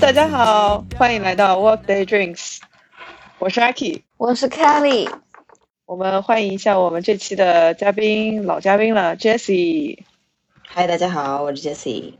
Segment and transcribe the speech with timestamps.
[0.00, 2.58] 大家好，欢迎来到 Workday Drinks，
[3.38, 5.10] 我是 Aki，我是 Kelly，
[5.84, 9.98] 我们欢迎一下我们这期的嘉宾，老嘉宾了，Jessie。
[10.66, 12.14] 嗨，大家好，我是 Jessie。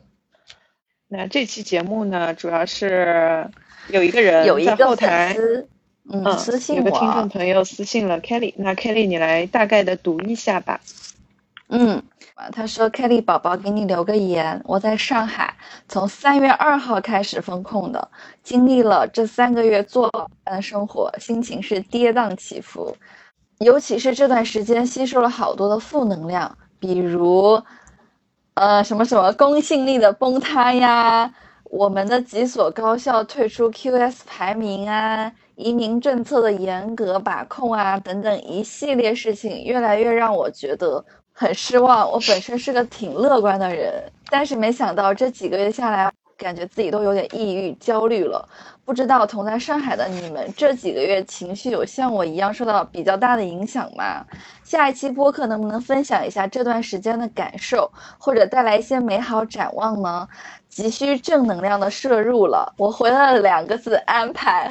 [1.09, 3.49] 那这期节目呢，主要是
[3.89, 5.67] 有一个人在后台，丝，
[6.13, 10.83] 嗯，私信有个听众，朋友私信了 Kelly，那 Kelly 你来大概的读一下吧。
[11.69, 12.03] 嗯，
[12.53, 15.55] 他说 Kelly 宝宝给你留个言，我在上海，
[15.89, 18.11] 从三月二号开始封控的，
[18.43, 22.97] 经历了这三个月坐牢般的生活，心情是跌宕起伏，
[23.59, 27.63] 尤其是这段时间吸收了好多的负能量，比如，
[28.55, 31.33] 呃，什么什么公信力的崩塌呀，
[31.65, 41.05] 我们的几所高校退出 QS 排名啊，移民政策的严格把控啊，等等一系列事情，越来越让我觉得
[41.41, 42.07] 很失望。
[42.07, 48.47] 我本身是个挺乐观的人，但是没想到这几个月下来，感觉自己都有点抑郁、焦虑了。
[48.85, 54.23] 不知道同在上海的你们这几个月情绪有像我一样受到比较大的影响吗？
[54.65, 60.29] 下一期播客能不能分享一下这段时间的感受，或者带来一些美好展望呢？
[60.71, 64.71] 急需正能量的摄入了，我回了两个字：安排。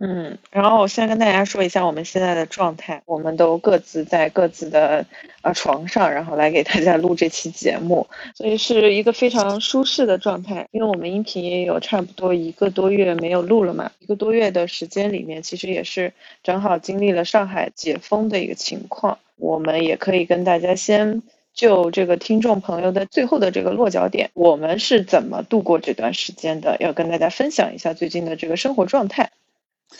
[0.00, 5.04] 嗯， 然后我先跟大家说一下我们现在的状态，我们都各自在各自的
[5.42, 10.66] 呃床上，然后来给大家录这期节目，所以是一个非常舒适的状态。
[10.72, 21.22] 因为我们音频也有差不多一个多月没有录了嘛，一个多月的时间里面，其实也是正好经历了上海解封的一个情况，我们也可以跟大家先。
[21.54, 26.76] 就这个听众朋友的最后的这个落脚点，我们是怎么度过这段时间的？
[26.80, 29.30] 要跟大家分享一下最近的这个生活状态。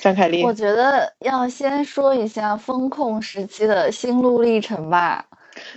[0.00, 5.24] 张凯丽，我觉得要先说一下风控时期的心路历程吧。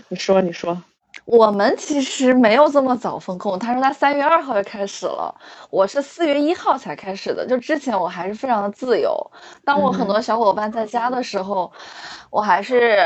[0.07, 0.81] 你说，你说，
[1.25, 5.35] 我们其实没有这么早封控，他说他三月二号就开始了，
[5.69, 7.45] 我是四月一号才开始的。
[7.45, 9.31] 就之前我还是非常的自由，
[9.63, 11.71] 当我很多小伙伴在家的时候，
[12.31, 13.05] 我还是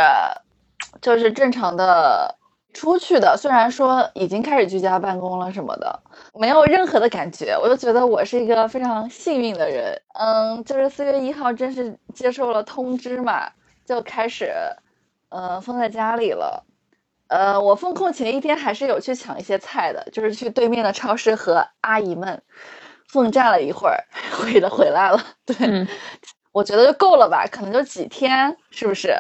[1.02, 2.34] 就是正常的
[2.74, 3.36] 出去的。
[3.38, 6.00] 虽然说已经开始居家办公了什么的，
[6.34, 10.02] 没有任何的感觉，我就觉得我是一个非常幸运的人。
[10.14, 13.52] 嗯，就是四月一号正式接受了通知嘛，
[13.86, 14.52] 就开始
[15.30, 16.66] 呃封在家里了。
[17.28, 22.42] 呃，我封控前一天还是有去抢一些菜的，就是去对面的超市和阿姨们
[23.08, 24.03] 奋战了一会儿，
[24.36, 25.24] 回的回来了。
[25.46, 25.88] 对，嗯
[26.52, 29.16] 我觉得就够了吧，可能就几天，是不是？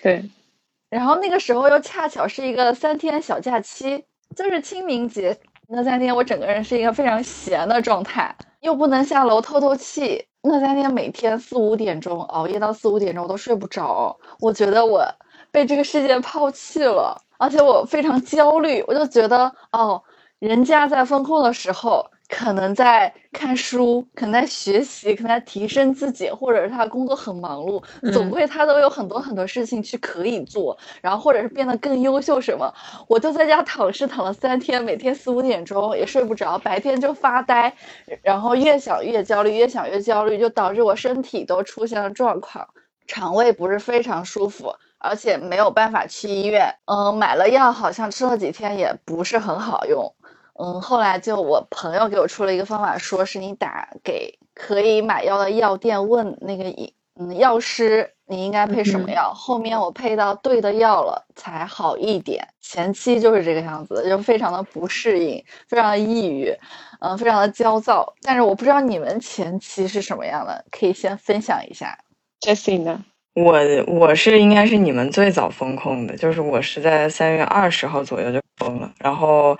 [0.00, 0.24] 对，
[0.90, 4.04] 然后那个时候又恰巧是一个三天小假期，
[4.36, 10.26] 就是清明节那三天，我整个人是一个非常闲的状态，又不能下楼透透气。
[10.42, 14.18] 那三天每天四五点钟熬夜到四五点钟，我都睡不着。
[14.40, 15.06] 我觉得我
[15.52, 18.82] 被这个世界抛弃了，而且我非常焦虑。
[18.88, 20.02] 我就觉得哦，
[20.38, 27.82] 人家在风控的时候，可能在看书，可能在学习，可能在提升自己，或者是他工作很忙碌，
[28.12, 32.72] 总嗯归他都有很多很多事情去可以做，然后或者是变得更优秀什么。
[33.08, 37.74] 我就在家躺尸躺了三天，每天四五点钟也睡不着，白天就发呆，
[38.22, 42.66] 然后越想越焦虑，越想越焦虑，就导致我身体都出现了状况，
[43.08, 44.72] 肠胃不是非常舒服。
[45.02, 50.14] 而且没有办法去医院，嗯，买了药，好像吃了几天也不是很好用，
[50.62, 66.54] 嗯，后来就我朋友给我出了一个方法，说是你打给可以买药的药店问那个医嗯药师你应该配什么嗯药，后面我配到对的药了才好一点，前期就是这个样子，就非常的不适应，非常的抑郁，
[67.00, 68.14] 嗯，非常的焦躁。
[68.22, 71.98] 但是我不知道你们前期是什么样的，可以先分享一下。
[72.40, 73.04] Jessie 呢？
[73.34, 79.58] 我我是应该是你们最早封控的，就是我是在三月二十号左右就封了，然后，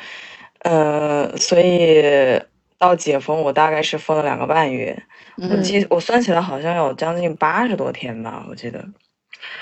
[0.61, 2.41] 呃，所以
[2.79, 5.03] 到解封我大概是封了两个半月，
[5.37, 5.63] 我嗯。
[5.63, 8.85] 记我算起来好像有将近八十多天吧，我记得。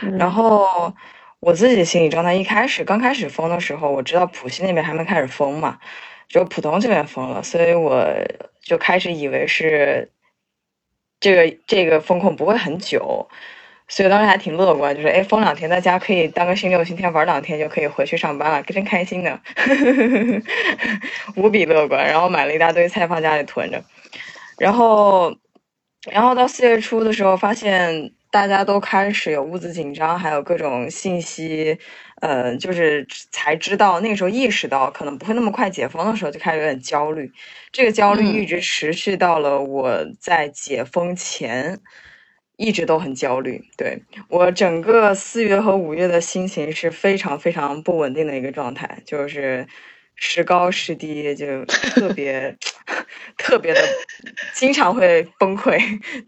[0.03, 0.17] 嗯。
[0.19, 0.93] 然后
[1.41, 5.79] 我自己心理状态一开始刚开始封的时候，我知道浦西那边还没开始封嘛，
[6.29, 8.05] 只有浦东这边封了，所以我
[8.61, 10.11] 就开始以为是
[11.21, 13.29] 这个这个封控不会很久，
[13.88, 19.40] 所以当时还挺乐观，就是哎封两天在家可以当个星期六星期天玩两天就可以回去上班了，真开心呢，
[21.37, 22.06] 无比乐观。
[22.06, 23.82] 然后买了一大堆菜放家里囤着，
[24.58, 25.35] 然后
[26.11, 31.79] 然后到四月初的时候，发现大家都开始有物资紧张，还有各种信息，
[32.20, 37.32] 呃，就是才知道那个时候意识到可能不会那么快解封的时候，就开始有点焦虑。
[37.73, 41.79] 这个焦虑嗯一直持续到了我在解封前，
[42.58, 43.62] 一直都很焦虑。
[43.76, 49.66] 对我整个四月和五月的心情是非常非常不稳定的一个状态，就是
[50.16, 52.55] 时高时低，就特别
[53.38, 53.81] 特别的，
[54.52, 55.78] 经常会崩溃。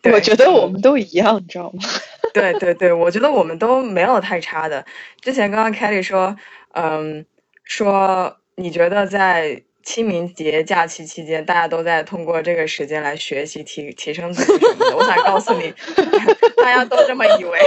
[0.00, 1.82] 对我觉得我们都一样，你知道吗？
[2.32, 4.84] 对对对，我觉得我们都没有太差的。
[5.20, 6.36] 之前刚刚 Kelly 说，
[6.74, 7.26] 嗯，
[7.64, 9.62] 说你觉得在。
[9.90, 14.96] 清明节假期期间，大家都在通过这个时间来学习、提提升自己什么的。
[14.96, 15.75] 我想告诉你，
[16.62, 17.58] 大家都这么以为，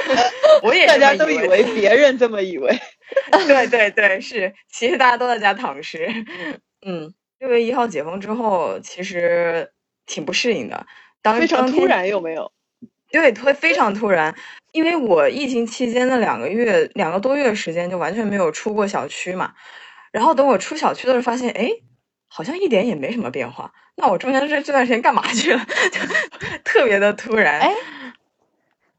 [0.64, 2.74] 我也大家都以为， 别人这么以为。
[3.46, 6.08] 对对对，是，其实大家都在家躺尸。
[6.86, 9.70] 嗯，六月一号解封之后，其实
[10.06, 10.86] 挺不适应的。
[11.20, 12.50] 当非常突然，有没有？
[13.12, 14.34] 对，会非常突然，
[14.72, 19.52] 因为我疫情期间的两个月、两个多月时间，就完全没有出过小区嘛。
[20.12, 21.70] 然后等我出小区的时候，发现哎，
[22.28, 23.72] 好像一点也没什么变化。
[23.96, 25.66] 那我中间这这段时间干嘛去了？
[25.90, 26.00] 就
[26.64, 27.60] 特别的突然。
[27.60, 27.74] 哎，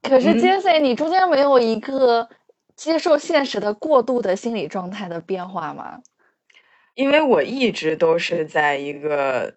[0.04, 2.30] 可是杰森，你中间没有一个
[2.76, 6.00] 接受现实的过度的心理状态的变化吗？
[6.96, 9.56] 因为我一直都是在一个。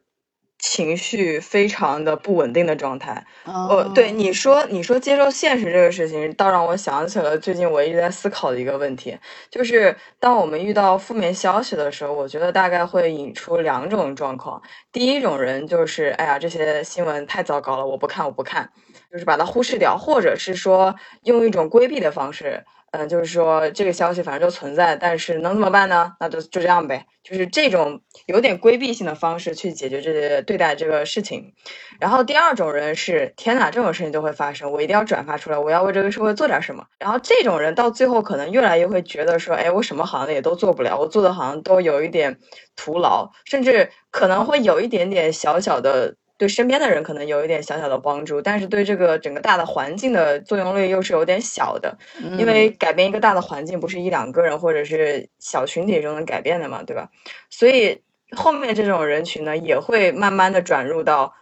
[0.63, 3.23] 情绪非常的不稳定的状态。
[3.45, 9.19] 哦，对你说，你说接受现实这个事情，倒让我想起了最近我一直在思考的一个问题，
[9.51, 14.63] 就是当我们遇到负面消息的时候，我觉得大概会引出两种状况。
[14.93, 18.71] 第一种人就是，哎呀，这些新闻太糟糕了，我不看，我不看，
[19.11, 20.95] 就是把它忽视掉，或者是说
[21.25, 22.65] 用一种规避的方式。
[22.93, 26.13] 嗯，就是说这个消息反正就存在，但是能怎么办呢？
[26.21, 31.55] 那就就这样呗，就是这种有点规避性的方式去解决这些对待这个事情。
[31.99, 36.85] 然后第二种人是，天哪，这种事情就会发生，我一定要转发出来，我要为这个社会做点什么。
[36.99, 42.39] 然后这种人到最后可能越来越会觉得说，哎，我什么好像也都做不了，我做的好像都有一点
[42.77, 46.17] 徒劳，甚至可能会有一点点小小的。
[46.43, 51.97] 对身边的人可能有一点小小的帮助，但是对这个整个大的环境的作用力又是有点小的，
[52.37, 57.11] 因为改变一个大的环境不是一两个人或者是小群体就能改变的嘛，对吧？
[57.49, 58.03] 所以
[58.37, 61.33] 后面这种人群呢，也会慢慢的转入到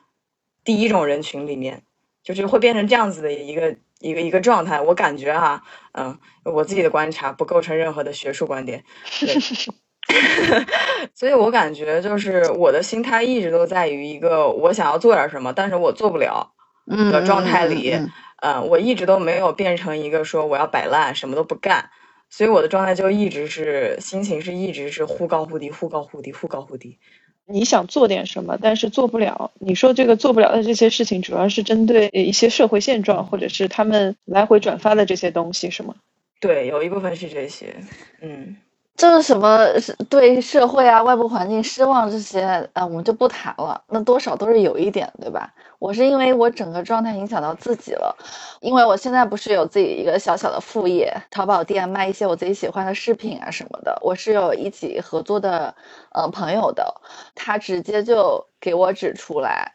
[0.64, 1.82] 第一种人群里面，
[2.22, 4.82] 就是会变成这样子的一个一个一个状态。
[4.82, 5.62] 我感觉哈，
[5.92, 8.84] 嗯，我自己的观察不构成任何的学术观点。
[11.14, 16.52] 所以我感觉就是我的心态一直都在于一个我想要做点什么，但是我做不了
[16.86, 17.98] 的状态里。
[18.42, 21.90] 嗯，我一直都没有变成一个说我要摆烂什么都不干，
[22.30, 26.96] 所以我的状态就一直是心情是一直是忽高忽低，忽高忽低，忽高忽低。
[27.44, 29.50] 你想做点什么，但是做不了。
[29.58, 35.96] 你说这个做不了的这些事情，主要是针对一些社会现状，或者是他们来回转发的这些东西，是吗？
[36.40, 37.74] 对，有一部分是这些。
[38.22, 38.56] 嗯。
[38.96, 43.82] 就是什么是对社会啊、外部环境失望这些，呃，我们就不谈了。
[43.88, 45.54] 那多少都是有一点，对吧？
[45.78, 48.14] 我是因为我整个状态影响到自己了，
[48.60, 53.98] 因为我现在不是有自己一个小小的副业，淘宝店卖一些我自己喜欢的饰品啊什么的。
[54.02, 55.74] 我是有一起合作的，
[56.12, 57.00] 呃，朋友的，
[57.34, 59.72] 他直接就给我指出来。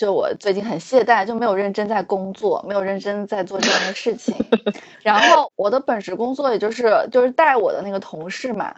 [0.00, 4.34] 就我最近很懈怠，就没有认真在工作，没有认真在做这样的事情。
[5.04, 8.74] 然后我的本职工作也就是就是带我的那个同事嘛，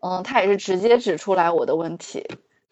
[0.00, 2.22] 嗯，他也是直接指出来我的问题。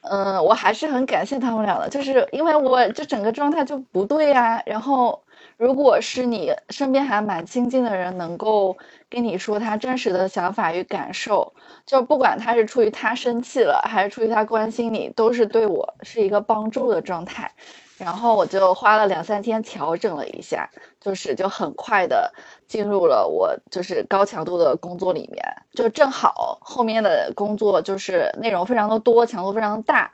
[0.02, 4.62] 嗯，我还是很感谢他们俩的，就是因为我就整个状态就不对呀。
[4.66, 5.22] 然后
[5.56, 8.76] 如果是你身边还蛮亲近的人，能够
[9.08, 11.54] 跟你说他真实的想法与感受，
[11.86, 17.50] 就不管他是出于他生气了，还是出于他关心你，都是对我是一个帮助的状态。
[17.96, 20.68] 然后我就花了两三天调整了一下，
[21.00, 22.32] 就是就很快的
[22.66, 30.12] 进入了我就是高强度的工作里面，就正好后面的工作就是内容非常的多，强度非常大，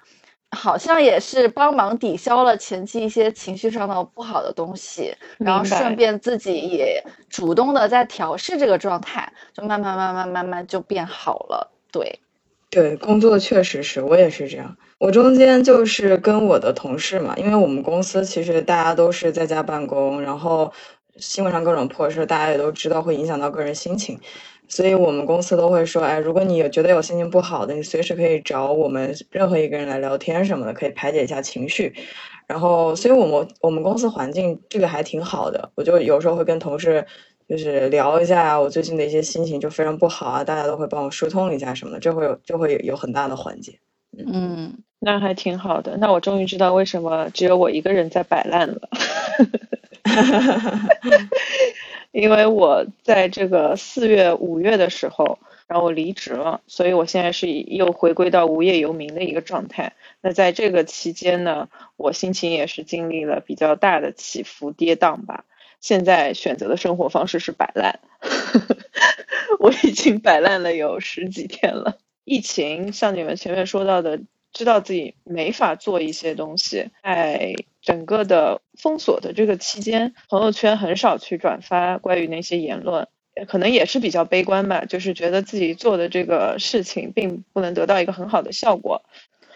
[0.50, 12.20] 好像也是帮忙抵消了前期一些情绪上的不好的东西，然后顺便自己也主动的在调试这个状态，就慢慢慢慢慢慢就变好了，对。
[12.70, 14.76] 对，工作确实是我也是这样。
[14.98, 20.72] 我中间就是跟我的同事嘛，因为我们公司其实大家都是在家办公，然后
[21.16, 24.20] 新闻上各种破事，大家也都知道会影响到个人心情，
[24.68, 31.92] 所以我们公司都会说，哎，如果你有觉得有心情不好的，你随时可以找我们任何一个人来聊天什么的，可以排解一下情绪。
[32.46, 37.04] 然后，所以我们我们公司环境这个还挺好的，我就有时候会跟同事。
[37.50, 43.80] 就是聊一下我最近的一些心情，就非常不好啊，大家都会帮我疏通一下什么的，这会有就会有很大的缓解。
[44.16, 45.96] 嗯，那还挺好的。
[45.96, 48.88] 那我终于知道为什么只有我一个人在摆烂了，
[52.12, 59.94] 因为我在这个四月、五月的时候，然后我离职了，所以我现在是又回归到无业游民的一个状态。
[60.20, 65.44] 那在这个期间呢，我心情也是经历了比较大的起伏跌宕吧。
[65.80, 68.00] 现在选择的生活方式是摆烂，
[69.58, 71.98] 我已经摆烂了有十几天了。
[72.24, 74.20] 疫情像你们前面说到的，
[74.52, 83.08] 知道自己没法做一些东西，在整个的封锁的这个期间，朋友圈很少去转发关于那些言论，
[83.48, 89.02] 可能也是比较悲观吧，就是觉得自己做的这个事情并不能得到一个很好的效果。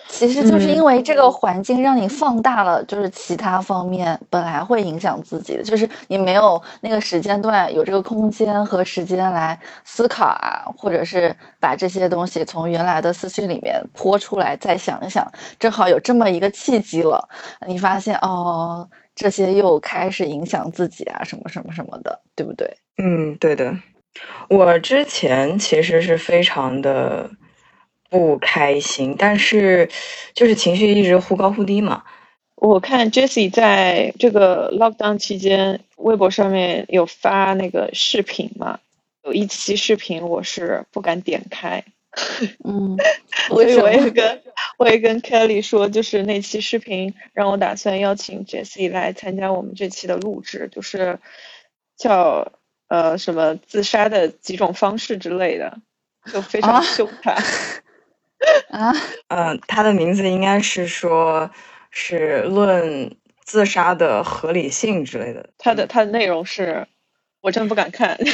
[0.06, 15.26] 其实就是因为这个环境让你放大了，就是其他方面本来会影响自己的，就是你没有那个时间段有这个空间和时间来思考啊，或者是把这些东西从原来的思绪里面泼出来，再想一想，
[15.58, 17.28] 正好有这么一个契机了，
[17.66, 22.76] 你发现哦，这些又开始影响自己啊，什么什么什么的，对不对？
[22.98, 23.74] 嗯，对的。
[24.48, 27.28] 我之前其实是非常的。
[28.14, 29.90] 不开心，但是
[30.34, 32.04] 就是情绪一直忽高忽低嘛。
[32.54, 38.78] 我看 Jessie 在这个 lockdown 期间，微博上面有发那个视频嘛，
[39.24, 41.82] 有一期视频我是不敢点开。
[42.62, 42.96] 嗯，
[43.50, 44.42] 所以我也跟
[44.78, 51.18] 我也跟 Kelly 说，就是那期视频让我打算邀请 Jessie 来参加我们这期的录制，就是
[51.96, 52.52] 叫
[52.86, 55.78] 呃什么自杀的几种方式之类的，
[56.32, 57.34] 就非常凶残。
[57.34, 57.42] 啊，
[59.28, 61.50] 嗯， 他的名字应该是说，
[61.90, 65.50] 是论自杀的合理性之类的。
[65.58, 66.86] 他的他的内容是，
[67.40, 68.18] 我真不敢看。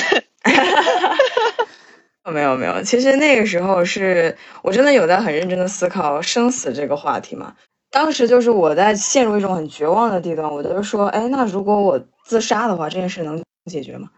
[2.25, 7.57] 没有没有，其实那个时候是我真的有在很认真的思考生死这个话题嘛。
[7.91, 14.09] 当时就是我在陷入一种很绝望的地段，我就说，哎，那如果我自杀的话，这件事能解决吗？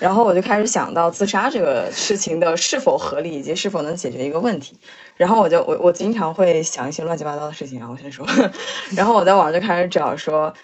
[0.00, 4.76] 然后我就开始想到自杀这个事情的是否合理，以及是否能解决一个问题。
[5.20, 8.26] 然后我就我我经常会想一些乱七八糟的事情啊，我先说。
[8.96, 10.54] 然后我在网上就开始找说，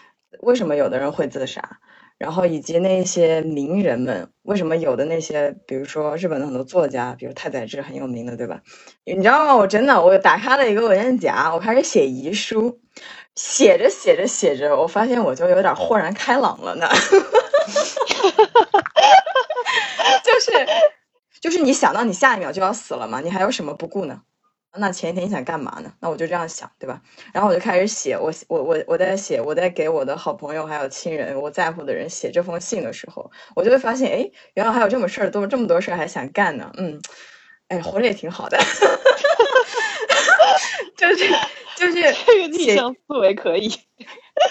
[0.41, 1.61] 为什么有的人会自杀，
[2.17, 8.63] 然后以及那些名人们为什么有的那些，比如说日本的很多作家，比如太宰治很有名的，对吧？
[9.05, 9.55] 你知道吗？
[9.55, 12.81] 我真的我打开了一个文件夹，我开始写遗书，
[13.35, 16.89] 写着写着写着，我发现我就有点豁然开朗了呢。
[20.25, 20.67] 就是
[21.43, 24.23] 就是你想到你下一秒就要死了嘛，你还有什么不顾呢？
[24.79, 25.93] 那前一天你想干嘛呢？
[26.01, 27.01] 那我就这样想，对吧？
[27.33, 36.73] 然后我就开始写，我我我我在写，我在给我的好朋友还有亲人我在乎的人写这封信的时候，我就会发现，哎，原来还有这么事儿，都这么多事儿还想干呢。
[36.77, 37.01] 嗯，
[37.69, 38.59] 哎，活着也挺好的。
[40.97, 41.29] 就是
[41.77, 43.69] 就是这个逆向思维可以。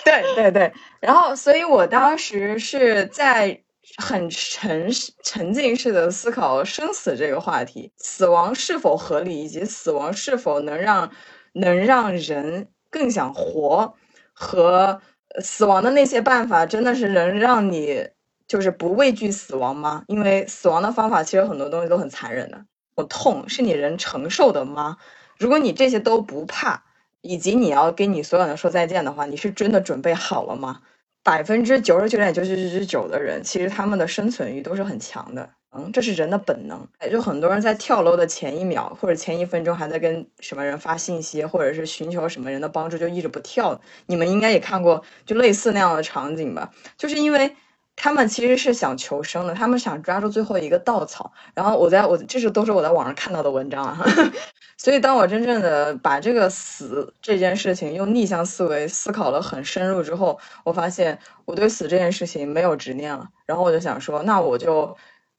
[0.04, 3.62] 对对对，然后所以我当时是在。
[3.98, 4.90] 很沉
[5.24, 11.10] 沉浸式的思考生死这个话题，死亡是否合理，以及死亡是否能让
[11.54, 13.94] 能让人更想活，
[14.34, 15.02] 和
[15.42, 18.10] 死亡的那些办法，真的是能让你
[18.48, 20.04] 就是不畏惧死亡吗？
[20.08, 24.98] 因为死亡的方法其实很多东西都很残忍的，我痛是你人承受的吗？
[25.40, 26.84] 如果你这些都不怕，
[27.22, 30.82] 以及你要跟你所有人说再见的话，你是真的准备好了吗？
[31.26, 35.50] 百分之九十九点九九九九九的人，其实他们的生存欲都是很强的。
[35.72, 36.88] 嗯，这是人的本能。
[37.00, 43.82] 哎，就很多人在跳楼的前一秒或者前一分钟还在跟什么人发信息，或者是寻求什么人的帮助，就一直不跳。
[44.06, 46.72] 你们应该也看过就类似那样的场景吧？
[46.96, 47.56] 就是因为
[47.96, 51.32] 他们其实是想求生的，他们想抓住最后一个稻草。
[51.54, 54.06] 然后我在我这是都是我在网上看到的文章啊。
[54.78, 63.30] 所以，当我真正的把这个死这件事情用逆向思维思考了很深入之后，我发现我对死这件事情没有执念了。
[63.46, 64.96] 然后我就想说，那我就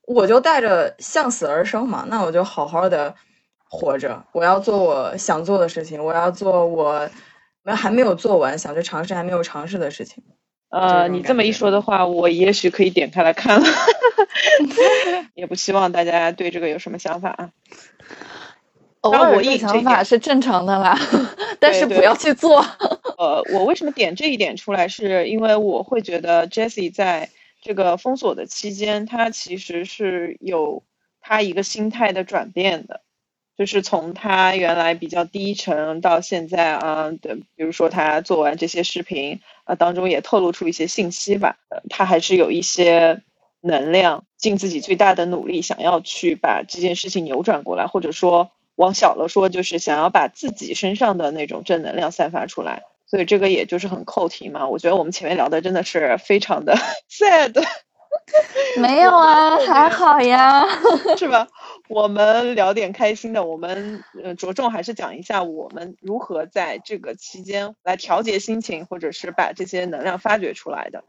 [0.07, 3.15] 我就带着向死而生嘛，那我就好好的
[3.69, 4.25] 活着。
[4.33, 7.09] 我要做我想做的事情，我要做我
[7.63, 10.25] 没还没有做完想去尝试还没有尝试的事情。
[10.79, 13.67] 呃，你这么一说的话，我也许可以点开来看了。
[15.35, 17.51] 也不希望大家对这个有什么想法啊。
[19.01, 20.99] 偶尔有想法是正常的啦，
[21.61, 22.65] 但是不要去做。
[23.19, 27.31] 呃，我为什么点这一点出来，是因为我会觉得 Jessie 在
[27.63, 30.83] 这个封锁的期间，他其实是有
[31.21, 33.01] 他一个心态的转变的，
[33.57, 43.23] 就是从他原来比较低沉到现在啊，对，比如说他做完这些视频啊，当中也透露出一些信息吧，呃，他还是有一些
[43.61, 48.51] 能量，尽自己最大的努力，想要去把这件事情扭转过来，或者说。
[48.77, 54.69] 往小了说，就是想要把自己身上的那种正能量散发出来，所以这个也就是很扣题嘛。
[54.69, 56.77] 我觉得我们前面聊的真的是非常的
[57.09, 57.55] sad，
[58.79, 60.63] 没有啊， 还好呀，
[61.17, 61.49] 是吧？
[61.89, 71.05] 我们聊点开心的，我们呃着重还是讲一下我们如何在这个期间来调节心情，或者是把这些能量发掘出来的。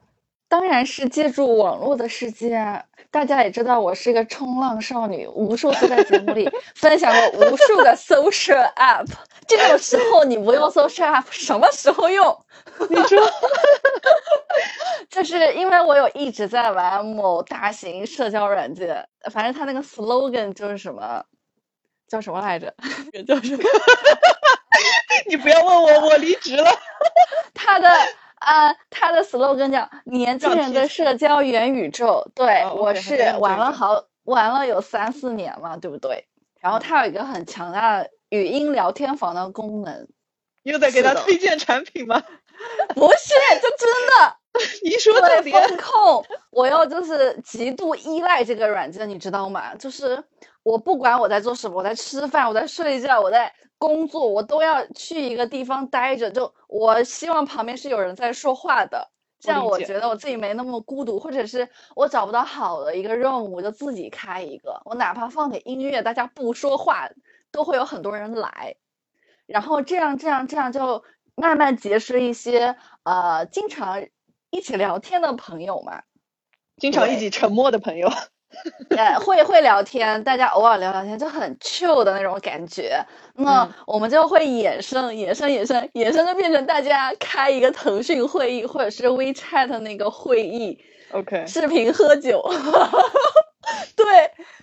[0.50, 2.84] 当然是借助网络的世界。
[3.10, 9.08] 大家也知道，我是一个冲浪少女，无数次在节目里分享过无数个 social app。
[9.48, 12.38] 这种时候你不用 social app，什么时候用？
[12.90, 13.20] 你说，
[15.10, 21.24] 就是因为我有一直在玩某大型社交软件，反正它那个 slogan 就是什么，
[22.08, 22.74] 叫什么来着？
[23.26, 23.64] 叫什么？
[25.28, 26.70] 你不要问我，我离职了。
[27.56, 27.90] 它的。
[28.40, 32.30] 啊，他的 slogan 叫“年轻人的社交元宇宙”。
[32.36, 36.26] 对，我是玩了好玩了有三四年嘛，对不对？
[36.60, 40.08] 然后它有一个很强大的语音聊天房的功能。
[40.64, 42.22] 又在给他推荐产品吗？
[42.96, 44.38] 不是，就真的。
[44.84, 49.76] 你说的风控，我要就是极度依赖这个软件，你知道吗？
[49.76, 50.24] 就是
[50.64, 53.54] 我不管我在做什么，我在吃饭，我在睡觉，我在。
[53.80, 59.08] 工作我都要去一个地方待着，就我希望旁边是有人在说话的，
[59.40, 67.08] 这样我觉得我自己没那么孤独，或者是我找不到好的一个任务，我就自己开一个，我哪怕放点音乐，大家不说话，
[67.52, 68.78] 都会有很多人来，
[69.46, 71.04] 然后这样这样这样就
[71.40, 74.04] 慢慢结识一些呃经常
[74.50, 76.02] 一起聊天的朋友嘛，
[76.78, 78.12] 经常一起沉默的朋友。
[78.90, 83.06] 呃，会会聊天，大家偶尔聊聊天就很 chill 的那种感觉。
[83.36, 90.80] 那我们就会衍生、衍生、衍生、衍生，就变成大家开一个腾讯会议，或者是 WeChat 那个会议
[91.12, 92.44] ，OK，视频喝酒。
[93.98, 94.06] 对，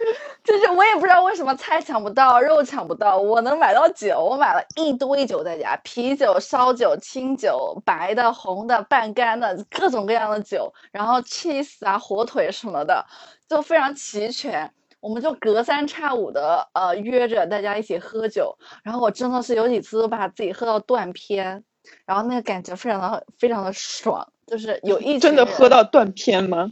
[0.42, 13.04] 就是我也不知道为什么菜抢不到，肉抢不到，我能买到酒，我买了一堆酒在家，啤酒、烧酒、清酒、白的、红的、半干的，各种各样的酒，然后 cheese 啊、火腿什么的。
[13.46, 21.62] 就非常齐全，我们就隔三差五的呃约着大家一起喝酒，然后我真的是有几次都把自己喝到断片，
[22.04, 26.70] 然后那个感觉非常的非常的爽，就是有一真的喝到断片吗？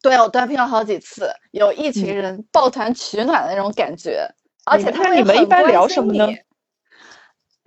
[0.00, 4.28] 对，我断片了好几次，有一群人抱团取暖的那种感觉，
[4.64, 6.28] 而且他们你们一般聊什么呢？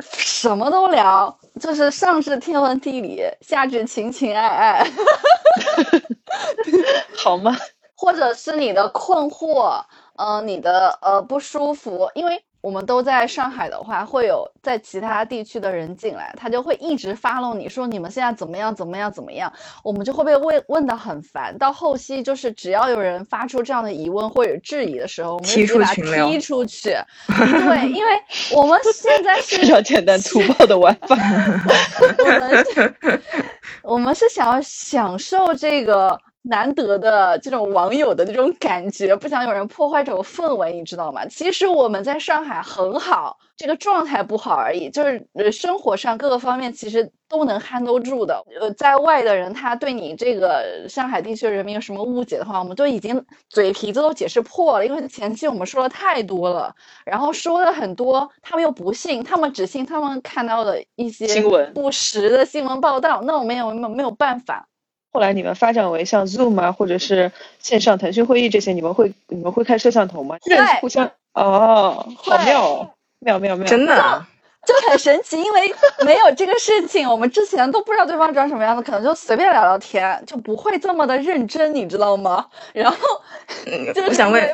[0.02, 4.88] 什么都聊，就是上至天文地理，下至情情爱爱
[7.16, 7.56] 好吗？
[7.96, 9.82] 或者是你的困惑，
[10.18, 21.56] 嗯，你的呃不舒服，因为我们都在上海的话，会有在其他地区的人进来，他就会一直发弄你说你们现在怎么样怎么样怎么样，我们就会被问问的很烦。
[21.60, 26.90] 到后期就是只要有人发出这样的疑问或者质疑的时候，我们就把他踢出去。
[27.28, 28.12] 对，因为
[28.56, 31.16] 我们现在是 非常简单粗暴的玩法。
[32.18, 33.22] 我们是，
[33.84, 36.20] 我们是想要享受这个。
[36.48, 41.26] 难得的这种网友的那种感觉，不想有人破坏这种氛围，你知道吗？
[41.28, 48.44] 其实我们在上海很好，这个状态不好而已，就是呃生活上各个方面其实都能 handle 住的。
[48.62, 64.68] 呃，在外的人他对你这个上海地区人民有什么误解的话，我们都已经嘴皮子都解释破了，因为前期我们说的太多了，然后说的很多，他们又不信，他们只信他们看到的一些新闻不实的新闻报道，那我们也没有没有办法。
[65.16, 70.36] 后来你们发展为像 Zoom 啊，或者是线上腾讯会议这些，你们会你们会开摄像头吗？
[70.44, 74.26] 对，互相哦，好妙哦，妙妙妙，真的
[74.68, 75.74] 就很神奇，因为
[76.06, 82.48] 没有这个事情，我们之前都不知道对方长什么样子，可能就随便聊聊天，就不会这么的认真，你知道吗？
[82.74, 82.98] 然后，
[84.06, 84.52] 我想问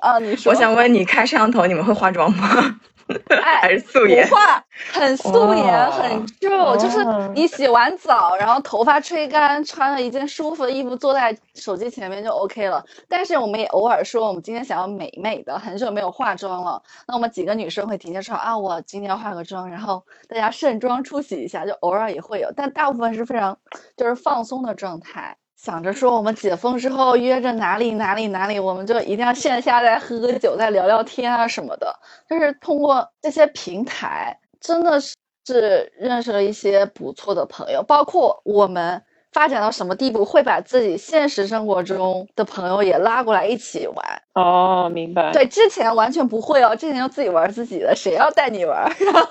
[0.00, 2.80] 啊，你说，我想问你开摄像头，你们会化妆吗？
[3.60, 12.84] 还是素颜，不化，很素颜，很就就是你洗完澡，然后头发吹干，穿了一件舒服的衣服，坐在手机前面就 OK 了。
[13.08, 16.82] 但是我们也偶尔说，我们今天想要美美的，很久没有化妆了。
[17.06, 23.58] 那我们几个女生会提前说啊，我今天要化个妆，然后大家盛装出席一下，就偶尔也会有，但大部分是非常
[23.96, 25.36] 就是放松的状态。
[25.60, 31.92] 想着说我们解封之后约着哪里哪里哪里，我们就一定要线下再喝个酒、再聊聊天啊什么的。
[32.30, 37.82] 就是通过这些平台，真的是是认识了一些不错的朋友。
[37.82, 44.22] 包括我们发展到什么地步，会把自己现实生活中的朋友也拉过来一起玩。
[44.34, 45.32] 哦，明白。
[45.32, 48.88] 对，之前完全不会哦，之前就自己玩自己的，谁要带你玩？
[49.00, 49.28] 然后。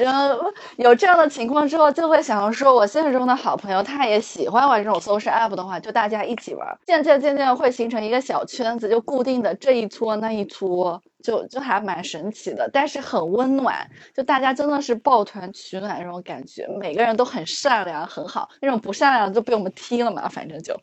[0.00, 20.74] 然后有这样的情况之后，就会想要说，我现实中的好朋友他也喜欢玩这种 social app 的话，就大家一起玩，渐渐渐渐会形成一个小圈子，就固定的这一撮那一撮，就就还蛮神奇的，但是很温暖，就大家真的是抱团取暖那种感觉，每个人都很善良很好，那种不善良就被我们踢了嘛，反正就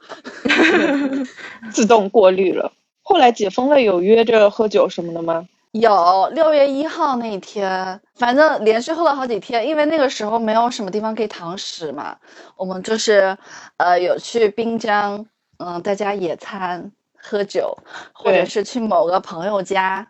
[1.71, 2.71] 自动过滤了。
[3.01, 5.45] 后来解封了，有约着喝酒什么的吗？
[5.73, 12.15] 有六月一号那一天，反正连续喝了好几天，因为那个时候没有什么地方可以堂食嘛，
[12.55, 13.35] 我们就是
[13.77, 15.25] 呃有去滨江，
[15.57, 17.75] 嗯，在家野餐喝酒，
[18.13, 20.07] 或者是去某个朋友家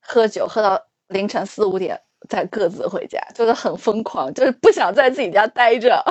[0.00, 6.02] 喝酒，喝到凌晨四五点再各自回家，就是很疯狂，就是不想在自己家待着。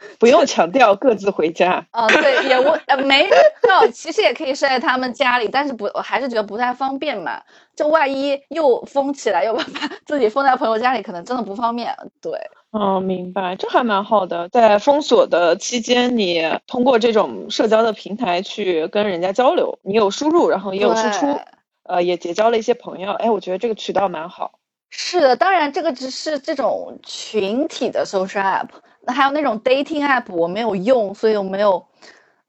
[0.18, 1.86] 不用强调各自回家。
[1.90, 7.40] 啊、 对，也我呃没有，其实也可以睡在他们家里，但是不，我还是觉得不太方便嘛。
[7.76, 11.96] 就万一又封起来，又把把自己封在朋友家里，可能真的不方便。
[12.20, 12.32] 对，
[12.72, 14.48] 哦，明白，这还蛮好的。
[14.50, 21.40] 在封锁的期间，你通过这种社交的平台去跟人家交流，你有输入，然后也有输出，
[21.84, 23.12] 呃，也结交了一些朋友。
[23.12, 24.58] 哎，我觉得这个渠道蛮好。
[24.90, 31.84] 是的，当然这个只是这种群体的 social app，那还有那种 dating app 我没有用，所以我没有。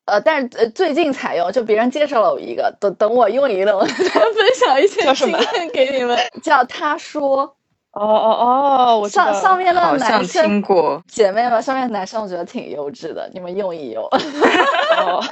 [0.06, 6.18] 呃，但是呃，最近才用，就别人介绍了我一个，等等我用一用，再分享一些经叫什么验给你们。
[6.42, 7.44] 叫他说，
[7.92, 11.02] 哦哦哦，我上上面的男生听过。
[11.08, 14.04] 姐妹们，上面的男生我觉得挺优质的，你们用一用。
[14.98, 15.24] 哦，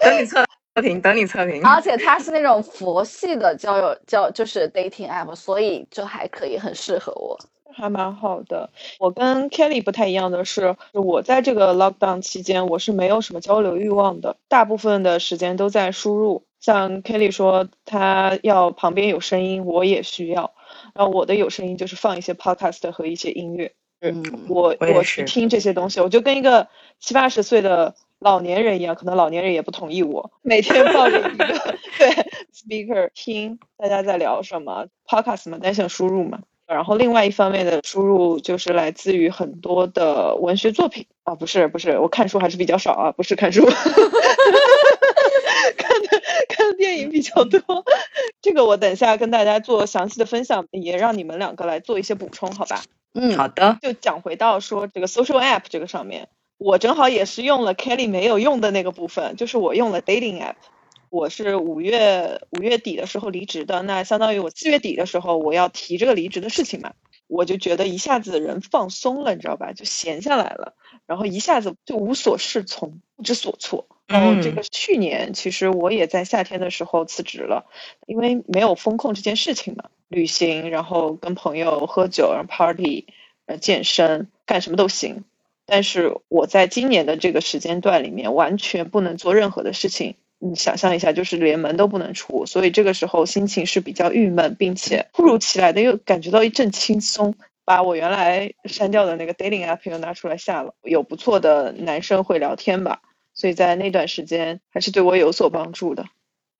[0.00, 0.42] 等你测
[0.76, 1.60] 测评，等你测评。
[1.66, 7.36] 而且它是那种佛系的交友交，就是 dating app，所以就还可以，很适合我。
[7.72, 8.70] 还蛮好的。
[8.98, 16.44] 我跟 Kelly 不太一样的是，我在这个 lockdown 期间，我是没有什么交流欲望的，大部分的时间都在输入。
[16.60, 20.52] 像 Kelly 说，他要旁边有声音，我也需要。
[20.94, 23.72] 然后我的有声音就是放一些 podcast 和一些音乐。
[24.02, 31.46] 嗯，我我去听这些东西，我就跟一个七八十岁的老年人一样，可能老年人也不同意我，每天抱着一个
[31.98, 32.10] 对
[32.52, 36.40] speaker 听大家在聊什么 podcast 嘛，单向输入嘛。
[36.72, 43.66] 然后另外一方面的输入就是来自于很多的文学作品啊，不是不是，我看书还是比较少啊，不是看书，
[45.76, 47.60] 看的看的电影比较多。
[48.40, 52.82] 这个我等一下跟大家做详细的分享，也让你们两个来做一些补充，好吧？
[53.14, 60.54] 嗯，好的，就讲回到说这个 social app 这个上面，我正好也是用了 Kelly 没有用的那个部分，就是我用了 dating app。
[61.10, 66.92] 我是五月五月底的时候离职的，那相当于我四月底的时候我要提这个离职的事情嘛，
[67.26, 69.72] 我就觉得一下子人放松了，你知道吧？
[69.72, 70.74] 就闲下来了，
[71.06, 73.88] 然后一下子就无所适从，不知所措。
[74.06, 77.66] 然后这个去年其实我也在夏天的时候辞职了，
[78.06, 83.06] 因为没有风控这件事情嘛，旅行，然后跟朋友喝酒，然后 party，
[83.46, 85.24] 呃，健身，干什么都行。
[85.66, 90.14] 但是我在今年的这个时间段里面，完全不能做任何的事情。
[90.40, 97.34] 你想象一下，就是连门都不能出，所以这个时候心情是比较郁闷，并且突如其来的又感觉到一阵轻松，
[97.66, 103.00] 把我原来删掉的那个 dating app 又拿出来下了，有不错的男生会聊天吧，
[103.34, 106.06] 所以在那段时间还是对我有所帮助的。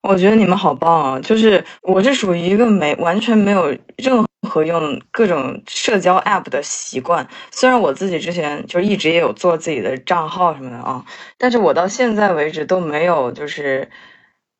[0.03, 1.19] 我觉得你们好棒啊！
[1.19, 7.25] 就是我是属于一个没完全没有任何和用各种社交 app 的习惯。
[7.51, 11.05] 虽然我自己之前就一直也有做自己的账号什么的啊，
[11.37, 13.89] 但是我到现在为止都没有就是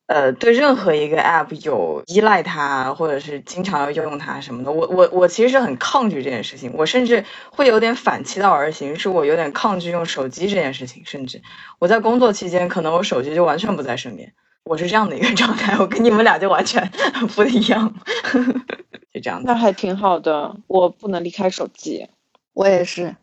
[0.06, 4.72] 呃对任何一个 app 有依赖它，或者是经常要用它什么的。
[4.72, 11.02] 我我我其实是很抗拒这件事情，我甚至会有点反其道而行，是我有点抗拒用手机这件事情。
[11.04, 11.42] 甚至
[11.78, 14.32] 我在工作期间，可能我手机就完全不在身边。
[14.64, 16.88] 我是这样的一个 状态，我跟你们俩就完全
[17.34, 17.92] 不一样，
[19.12, 19.46] 就这样子。
[19.46, 22.06] 那还挺好的，我不能离开手机。
[22.54, 23.14] 我也是。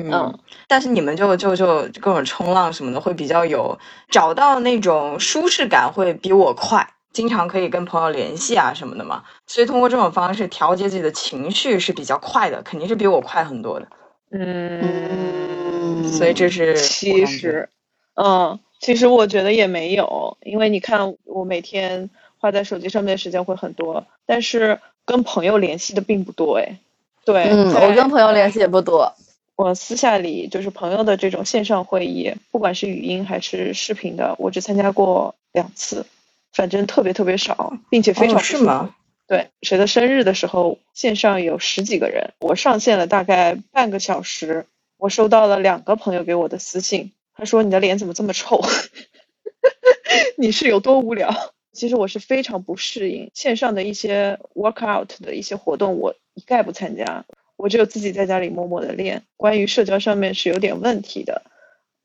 [0.00, 3.76] 嗯，但是你们就就就各种冲浪什么的，会比较有
[4.08, 6.88] 找到那种舒适感，会比我快。
[7.12, 13.88] 经常可以跟朋友联系啊什么的嘛，所以通过这种方式调节自己的情绪是比较快的，肯定是比我快很多的。
[14.30, 17.68] 嗯，所以这是其实，
[18.14, 26.78] 嗯，其实我觉得也没有，因为你看我每天花在手机上面的时间会很多，但是跟朋友联系的并不多哎。
[27.24, 29.14] 对，嗯，我跟朋友联系也不多。
[29.56, 36.06] 我私下里就是朋友的这种线上会议，不管是语音还是视频的，我只参加过两次，
[36.52, 38.94] 反正特别特别少，并且非常、哦、是吗？
[39.26, 44.64] 对，谁的生日的时候，线上有十几个人，我上线了大概半个小时，
[44.96, 48.62] 我收到了两个朋友给我的私信，他说你的脸怎么这么臭？
[50.38, 51.34] 你是有多无聊？
[51.72, 57.24] 其实我是非常不适应线上的一些 workout 的一些活动，我一概不参加。
[57.56, 61.42] 我只有自己在家里默默的练，关于社交上面是有点问题的，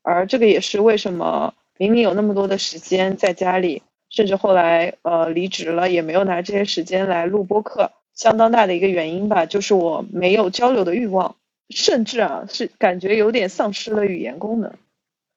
[0.02, 11.36] 而这个也是为什么明明有那么多的时间在家里，甚至后来呃离职了也没有拿这些时间来录播课，相当大的一个原因吧，就是我没有交流的欲望，
[11.70, 14.72] 甚至啊是感觉有点丧失了语言功能，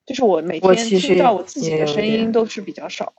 [0.07, 3.13] 就是我每天听到我自己的声音都是比较少。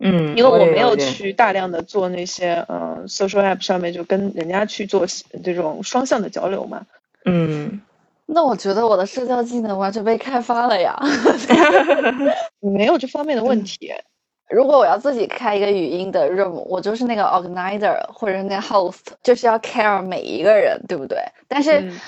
[0.00, 5.04] 嗯，因为我没有去大量的做那些呃 social app 上面就跟人家去做
[5.42, 6.86] 这种双向的交流嘛。
[7.24, 7.80] 嗯，
[8.26, 10.96] 那我觉得我的社交技能完全被开发了呀。
[12.60, 13.92] 没有这方面的问题。
[14.48, 21.18] 如果我要自己开一个语音的 room，我就是那个 organizer 或者那个 host，就是要 care 每一个人，对不对？
[21.48, 22.00] 但是嗯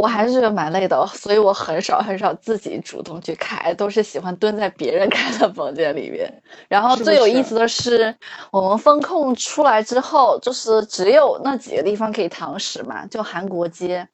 [0.00, 6.42] 我还是蛮累的，所以我很少很少自己主动去开，都是喜欢蹲在别人开的房间里面。
[6.68, 8.16] 然后最有意思的是，
[8.50, 14.08] 我们风控出来之后，就是只有那几个地方可以堂食嘛，就韩国街。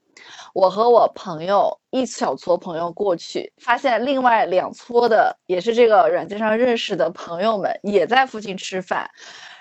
[0.54, 9.08] 我和我朋友一小撮朋友过去，发现另外两撮的也是这个软件上认识的朋友们也在附近吃饭，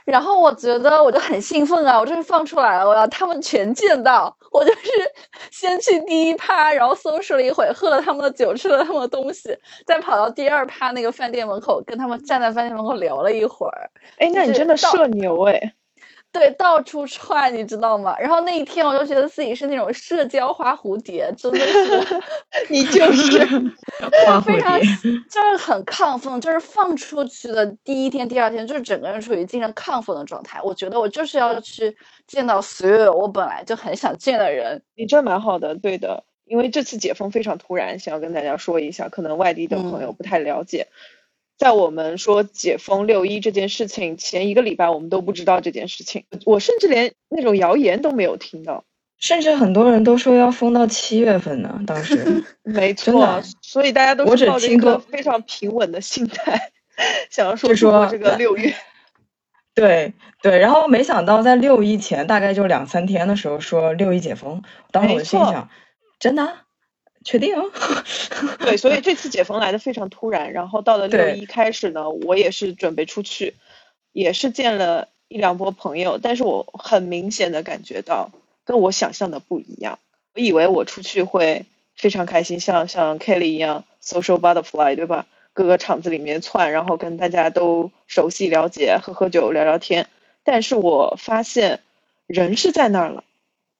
[0.06, 4.36] 然后我觉得我就很兴奋啊，我这是放出来了，我要他们全见到。
[4.52, 4.89] 我就是
[5.52, 13.89] 先去第一趴，然后收拾了一会，喝了他们的酒，吃了他们的东西，再跑到第二趴那个饭店门口，跟他们站在饭店门口聊了一会儿。
[14.18, 15.74] 哎，那你真的社牛哎！
[16.38, 18.13] 对，到处窜，你知道吗？
[18.19, 22.21] 然后那一天我就觉得自己是那种社交花蝴蝶，真的是
[22.69, 23.39] 你就是
[24.28, 30.60] 花非常，就是很亢奋，就是放出去的第一天、第二天，就是整个人处于精神亢奋的状态。
[30.62, 31.95] 我觉得我就是要去
[32.28, 34.82] 见到所有我本来就很想见的人。
[34.95, 36.26] 你这蛮好的，对的。
[36.45, 40.88] 因为这次解封非常突然，想要跟大家说一下，可能外地的朋友不太了解。
[41.58, 48.84] 在我们说解封六一这件事情前一个礼拜，我们都不知道这件事情，我甚至连那种谣言都没有听到。
[49.18, 51.82] 甚至很多人都说要封到七月份呢。
[51.88, 56.72] 当时， 没错，所以大家都抱着一个非常平稳的心态，
[57.30, 58.76] 想要说就说这个六月。
[59.74, 65.70] 对对，然后没想到在六一前大概就两三天的时候说六一解封，当时我心想，
[66.20, 66.64] 真的啊？
[67.26, 67.56] 确定？
[68.60, 73.56] 对，所以这次解封来的非常突然，然后到了六对一开始呢，我也是准备出去，
[74.14, 78.32] 也是见了一两波朋友，但是我很明显的感觉到
[78.64, 80.00] 跟我想象的不一样。
[80.36, 85.26] 我以为我出去会非常开心，像像 Kelly 一样 social butterfly，对吧？
[85.54, 90.08] 各个场子里面窜，然后跟大家都熟悉了解，喝喝酒聊聊天。
[90.44, 91.80] 但是我发现
[92.28, 93.24] 人是在那儿了，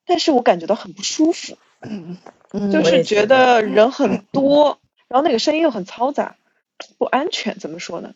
[0.06, 1.58] 但是我感觉到很不舒服。
[2.52, 6.36] 嗯，就是觉得人很多，然后那个声音又很嘈杂，
[6.98, 8.14] 不安全，怎么说呢？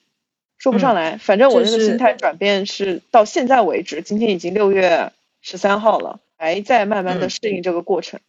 [0.57, 1.17] 说不上来。
[1.17, 8.19] 反正我这个心态转变是到现在为止，今天已经六月十三号了，还在慢慢的嗯适应这个过程。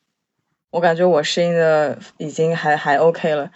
[0.70, 3.50] 我感觉我适应的已经还还 OK 了。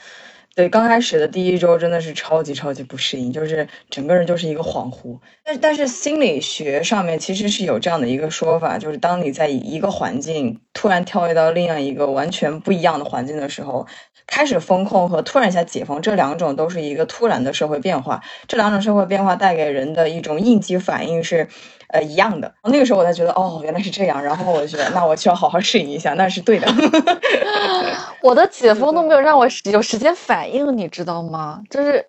[0.56, 5.18] 对，刚开始的第一周真的是超级超级不适应，就是整个人就是一个恍惚。
[5.42, 13.84] 但但是心理学上面其实是有这样的一个说法，就是当你在一个环境突然跳跃到另外一个完全不一样的环境的时候，
[14.28, 21.48] 开始风控和突然一下解封这两种都是一个突然的社会变化，这两种社会变化带给人的一种应激反应是。
[21.94, 22.52] 呃，一样的。
[22.64, 24.20] 那个时候我才觉得，哦，原来是这样。
[24.20, 26.66] 然后我就觉得，那我需要好好适应一下，那是对的。
[28.20, 31.62] 我的解封都没有让我有时间反应，你知道吗？
[31.70, 32.04] 就是，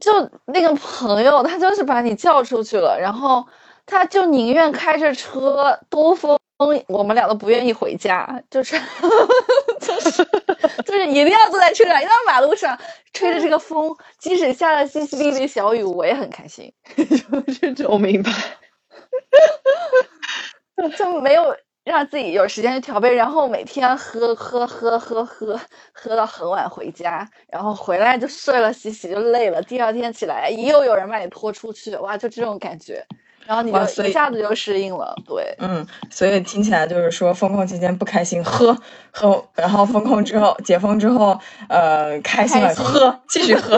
[0.00, 0.10] 就
[0.46, 3.46] 那个朋友，他就是把你叫出去了，然后
[3.86, 6.39] 他就宁愿开着车兜风，
[6.88, 8.78] 我们俩都不愿意回家，就是
[9.80, 10.24] 就是
[10.84, 12.78] 就是一定要坐在车上，一定要马路上
[13.14, 18.30] 吹着这个风，即使下了淅淅沥沥小雨，我也很开心， 就是这种我明白，
[20.98, 25.58] 就没有让自己有时间去调配，然后每天喝喝喝喝喝
[25.92, 33.02] 喝到很晚回家，然后回来就睡了洗洗就累了，第二天起来又有人把你拖出去，哇，就这种感觉，
[33.50, 35.52] 然后你就哇所以一下子就适应了，对。
[35.58, 38.72] 嗯，所以听起来就是说，封控期间不开心，喝
[39.10, 41.36] 喝，然后封控之后，解封之后，
[41.68, 43.76] 呃，开心喝，继续喝，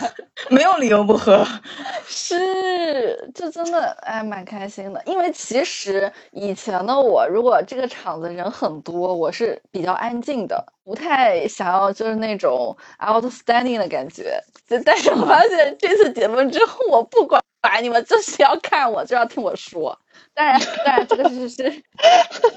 [0.48, 1.46] 没有理由不喝。
[2.08, 5.02] 是，就真的哎，蛮开心的。
[5.04, 14.42] 因为其实以前的我，如果这个场子人很多，我是比较安静的，不太想要就是那种 outstanding 的感觉。
[14.66, 17.39] 就但是我发现这次解封之后，我不管
[17.82, 19.98] 你们，就是要看我，就要听我说。
[20.34, 21.70] 当然，当然这个是是，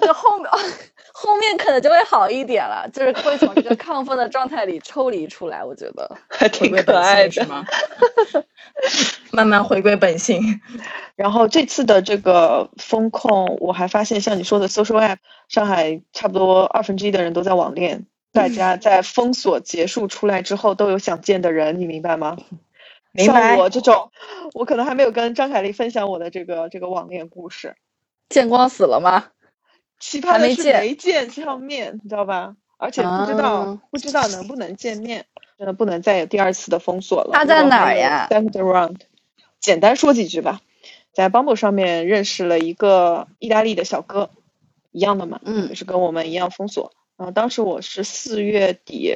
[0.02, 0.50] 就后面
[1.14, 5.64] 后面可能就会好一点了，就是会从这个亢奋的状态里抽离出来。
[5.64, 6.10] 我觉得。
[6.30, 7.32] 还挺可爱的。
[7.32, 7.66] 是吗？
[9.32, 10.42] 慢慢回归本性。
[11.16, 22.38] 然后这次的这个风控，我还发现像你说的 social app，上海差不多二分之一的人都在网恋，大家在封锁结束出来之后都有想见的人，你明白吗？
[23.16, 24.12] 像我这种，
[24.54, 27.76] 我可能还没有跟张凯丽分享我的这个这个网恋故事。
[28.30, 29.26] 见光死了吗？
[30.00, 32.56] 奇葩的是没见没见上面，你知道吧？
[32.78, 35.26] 而且不知道、啊不知道能不能见面，
[35.58, 37.30] 真的不能再有第二次的封锁了。
[37.34, 38.98] 他在哪儿呀 Second round
[39.60, 40.60] 简单说几句吧。
[41.14, 44.32] 在 Bumble 上面认识了一个意大利的小哥，
[44.92, 46.92] 一样的嘛，嗯也是跟我们一样封锁。
[47.16, 49.14] 然后当时我是四月底，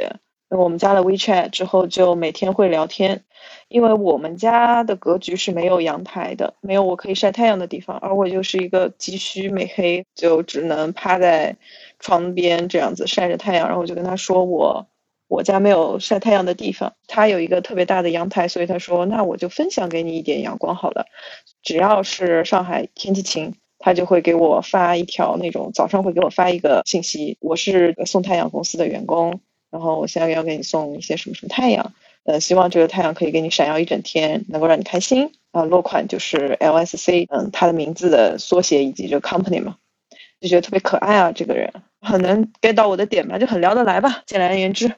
[0.50, 3.24] 我们加了 WeChat 之后就每天会聊天，
[3.68, 11.58] 因为我们家的格局是没有阳台的，没有我可以晒太阳的地方，而我就是一个急需美黑，就只能趴在
[12.00, 13.68] 窗边这样子晒着太阳。
[13.68, 14.88] 然后我就跟他说我
[15.28, 21.06] 我家没有晒太阳的地方，他有一个特别大的阳台，所以他说那我就分享给你一点阳光好了。
[21.62, 39.77] 只要是上海天气晴，他就会给我发一条那种早上会给我发一个信息，我是送太阳公司的员工，然后我现在要给你送一些什么什么太阳，呃，希望这个太阳可以给你闪耀一整天，能够让你开心啊、落款就是 LSC，嗯，他的名字的缩写以及这个 company 嘛，
[40.39, 44.93] 就觉得特别可爱啊，这个人很能 get 到我的点吧，就很聊得来吧，简而言之。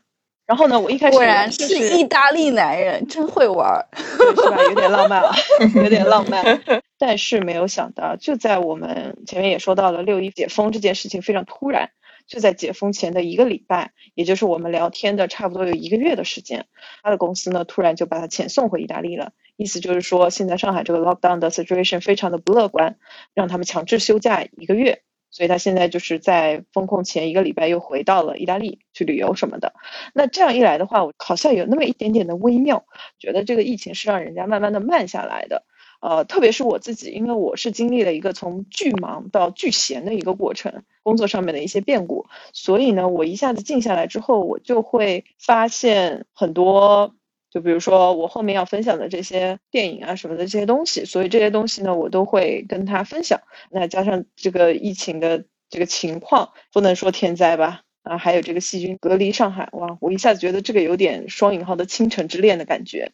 [0.46, 3.88] 然后呢，我一开始果然就是是意大利男人，真会玩儿。
[3.96, 4.64] 是吧？
[4.64, 5.32] 有点浪漫啊，
[5.76, 6.60] 有点浪漫。
[6.98, 11.92] 但是没有想到，就在我们前面也说到了六一解封这件事情非常突然，
[12.30, 16.68] 就在解封前的一个礼拜，也就是我们聊天的差不多有一个月的时间，
[17.02, 19.34] 他的公司呢突然就把他遣送回意大利了。
[19.58, 22.98] 意思就是说，现在上海这个 lockdown 的 situation 非常的不乐观，
[23.34, 25.02] 让他们强制休假一个月。
[25.32, 29.74] 所以他现在就是在封控前一个礼拜又回到了意大利去旅游什么的。
[30.14, 32.86] 那这样一来的话，我好像有那么一点点的微妙，
[33.20, 35.66] 觉得这个疫情是让人家慢慢的慢下来的。
[36.02, 47.14] 呃，特别是我自己，因为我是经历了一个从巨忙到巨闲的一个过程，工作上面的一些变故，所以呢，我一下子静下来之后，我就会发现很多，
[47.52, 53.42] 就比如说我后面要分享的这些电影啊什么的这些东西，所以这些东西呢，我都会跟他分享。
[53.70, 63.12] 那加上这个疫情的这个情况，不能说天灾吧，啊，还有这个细菌隔离上海，哇，我一下子觉得这个有点双引号的倾城之恋的感觉。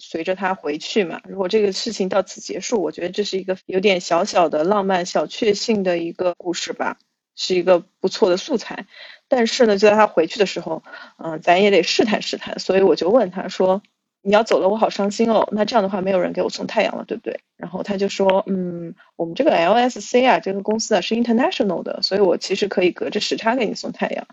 [0.00, 6.98] 随着他回去嘛，如果这个事情到此结束，我觉得这是一个有点小小的浪漫、小确幸的一个故事吧，
[7.36, 8.86] 是一个不错的素材。
[9.28, 10.82] 但是呢，就在他回去的时候，
[11.18, 13.82] 嗯、咱也得试探试探，所以我就问他说
[14.22, 15.48] ：“你要走了，我好伤心哦。
[15.52, 24.26] 那这样的话，没有人给我送太阳了，对不对？”然后他就说：“嗯，我们这个 LSC 啊，这个公司啊是 international 的，所以我其实可以隔着时差给你送太阳。”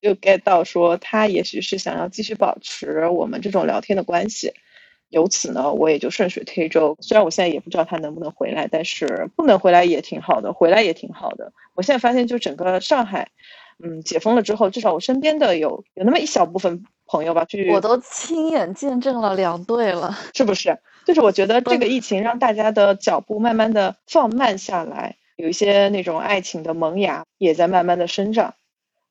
[0.00, 4.52] 就 get 到说他也许是想要继续保持我们这种聊天的关系。
[5.14, 6.96] 由此呢，我也就顺水推舟。
[7.00, 11.52] 虽然我现在也不知道他能不能回来，但是不能回来也挺好的，回来也挺好的。
[11.74, 13.28] 我现在发现，就整个上海，
[13.78, 20.18] 嗯，解封了之后，至少我身边的有有那么一小部分朋友吧，去我都亲眼见证了两对了。
[20.34, 20.78] 是不是？
[21.06, 28.54] 就是我觉得这个疫情让大家的脚步慢慢的放慢下来，有一些那种爱情的萌芽也在慢慢的生长。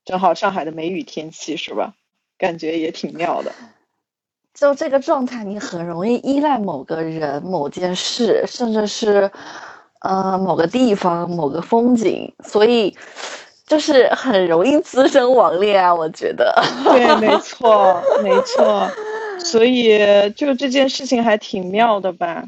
[0.04, 1.94] 正好上海的梅雨天气是吧？
[2.38, 3.54] 感觉也挺妙的。
[4.54, 9.32] 就这个状态，你很容易依赖某个人、某件事，甚至是
[10.02, 12.96] 呃某个地方、某个风景，所以
[13.66, 15.94] 就是很容易滋生网恋啊。
[15.94, 18.90] 我觉得，对，没 错，没错。
[19.40, 19.98] 所以
[20.32, 22.44] 就这件事情还挺妙的吧？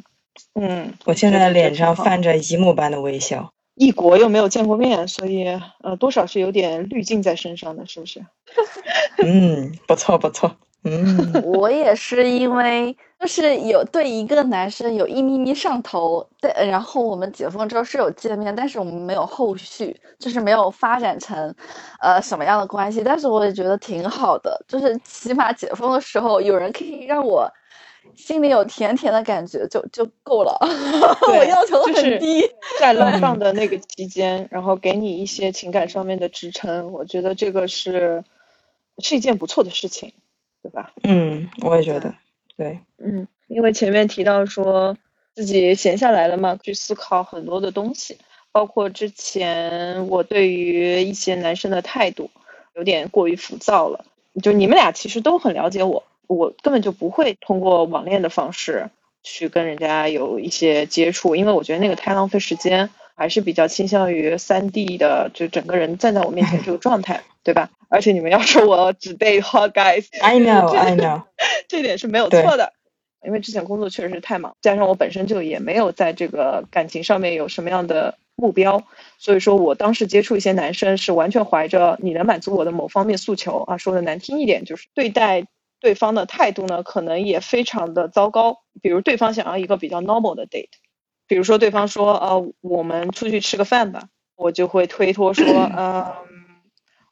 [0.53, 3.51] 嗯，我现在脸上泛着姨母般的微笑。
[3.75, 5.45] 异国又没有见过面，所以
[5.83, 8.23] 呃多少是有点滤镜在身上的，是不是？
[9.25, 10.55] 嗯，不错不错。
[10.85, 21.55] 嗯， 我也是因为就是有对一个男生有一咪咪上头，对，然后我们解封之后是有见面，但是我们没有后续，就是没有发展成
[21.99, 23.01] 呃什么样的关系。
[23.03, 27.51] 但是我也觉得挺好的，就是起码解封的时候有人可以让我
[28.15, 30.55] 心里有甜甜的感觉就就够了。
[31.27, 32.47] 我要求就是很低。
[32.79, 38.23] 在 lockdown 的那个期间，然后给你一些情感上面的支撑，我觉得这个是
[38.99, 40.13] 是一件不错的事情，
[40.65, 40.91] 对吧？
[41.04, 42.12] 嗯，我也觉得，
[42.58, 44.97] 对，嗯，因为前面提到说
[45.36, 48.17] 自己闲下来了嘛，去思考很多的东西，
[48.51, 52.32] 包括之前我对于一些男生的态度
[52.75, 54.06] 有点过于浮躁了。
[54.41, 58.89] 就你们俩其实都很了解我，我根本就不会通过网恋的方式
[59.21, 67.72] 去跟人家有一些接触，因为我觉得那个太浪费时间，还是比较倾向于三 D 的，就整个人站在我面前这个状态，对吧？
[67.89, 71.24] 而且你们要说我只 date hot guys，I know I know，
[71.70, 72.74] 这点是没有错的。
[73.26, 78.84] 因为之前工作确实是太忙，加上我本身就也没有在这个感情上面有什么样的目标，
[79.18, 85.47] 所以说我当时接触一些男生是完全怀着你能满足我的某方面诉求啊，说的难听一点就是对待
[85.80, 88.59] 对方的态度呢，可能也非常的糟糕。
[88.84, 90.70] 比如对方想要一个比较 normal 的 date，
[91.28, 96.05] 比如说对方说呃我们出去吃个饭吧，我就会推脱说嗯、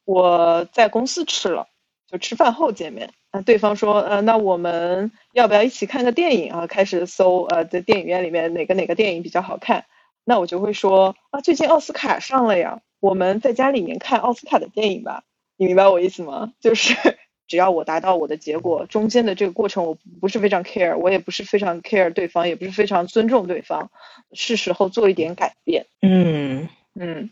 [0.05, 1.67] 我在公司吃了，
[2.07, 3.11] 就吃饭后见面。
[3.31, 6.67] 那，对方说，呃，那我们要不要一起看个电影啊？
[6.67, 9.85] 开始搜，呃，在电影院里面哪个哪个电影比较好看？
[10.23, 15.23] 那我就会说，啊，最近奥斯卡上了呀，我们在家里面看奥斯卡的电影吧。
[15.57, 16.53] 你明白我意思吗？
[16.59, 16.93] 就是
[17.47, 23.91] 只要我达到我的结果，中间的这个过程我不是非常 care，我也不是非常 care 对方，也不是非常尊重对方，
[24.31, 25.85] 是时候做一点改变。
[26.01, 27.29] 嗯嗯，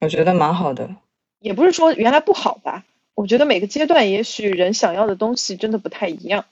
[0.00, 0.94] 我觉得蛮好的。
[1.38, 2.84] 也不是说原来不好吧。
[3.14, 6.46] 我觉得每个阶段，也许人想要的东西真的不太一样，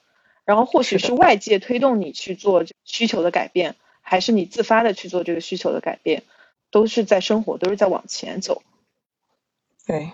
[0.44, 6.22] 然后或许是外界推动你去做需求的改变，还是你自发的去做这个需求的改变，
[6.70, 8.62] 都是在生活，都是在往前走。
[9.86, 10.10] 对，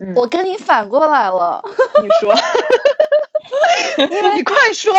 [0.00, 1.62] 嗯，我跟你反过来了，
[2.02, 2.34] 你说，
[4.34, 4.92] 你快说，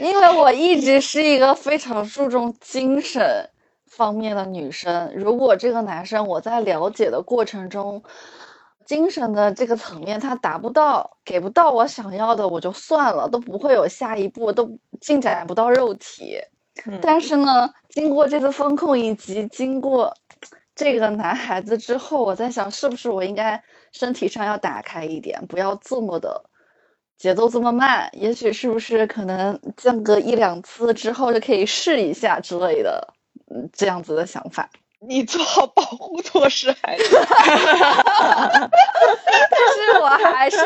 [0.00, 3.48] 因为我一直是一个非常注重精神
[3.86, 5.12] 方面的女生。
[5.14, 8.02] 如果这个男生我在了解的过程中，
[8.84, 14.68] 精神的这个层面他达不到，给不到我想要的，我就算了，都不会有下一步，都
[15.00, 16.38] 进展不到肉体。
[17.00, 20.14] 但是呢，经过这次风控以及经过
[20.80, 23.62] 这个男孩子之后，我在想，是不是我应该
[23.92, 26.42] 身体上要打开一点，不要这么的
[27.18, 28.08] 节奏这么慢？
[28.14, 33.12] 也许是不是可能降个一两次之后就可以试一下之类的，
[33.54, 34.70] 嗯，这样子的想法。
[35.06, 37.04] 你做好保护措施，孩子。
[39.50, 40.56] 但是我还是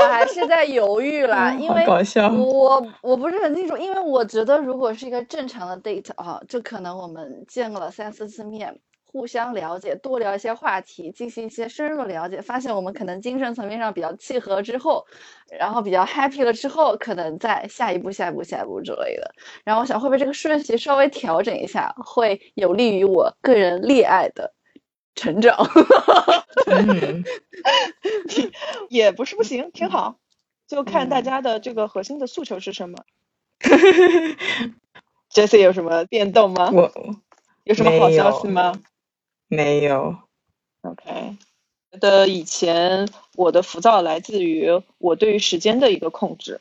[0.00, 1.86] 我还是在犹豫啦，因为
[2.32, 8.80] 我我不是很清楚，因为我觉得如果是一个正常的 date 啊，就可能我们见了三四次面。
[9.14, 15.06] 互相了解，多聊一些话题，进行一些深入的了解，发现我们可能精神层面上比较契合之后，
[15.56, 19.32] 然后比较 happy 了之后，可能在下一步、下一步、下一步之类的。
[19.62, 24.52] 然后我想，会不会这个顺序稍微调整一下，会有利于我个人恋爱的
[25.14, 25.56] 成长？
[28.90, 30.16] 也不是不行，挺好，
[30.66, 32.98] 就看大家的这个核心的诉求是什么。
[35.32, 36.68] Jesse 有什么变动吗？
[36.74, 36.90] 我
[37.62, 38.72] 有什么好消息吗？
[39.50, 40.16] 没有
[40.82, 41.36] ，OK。
[41.92, 46.60] 觉得以前我的浮躁来自于我对于时间的一个控制。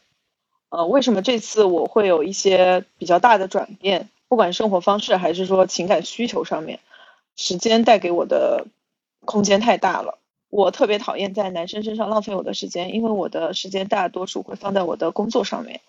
[0.70, 4.10] 呃，为什么这次我会有一些比较大的转变？
[4.28, 6.80] 不管生活方式还是说情感需求上面，
[7.36, 8.68] 时间带给我的
[9.26, 10.20] 空间太大了。
[10.50, 15.82] 我特别讨厌在男生身上浪费我的时间，因为我的时间大多数会放在我的工作上面，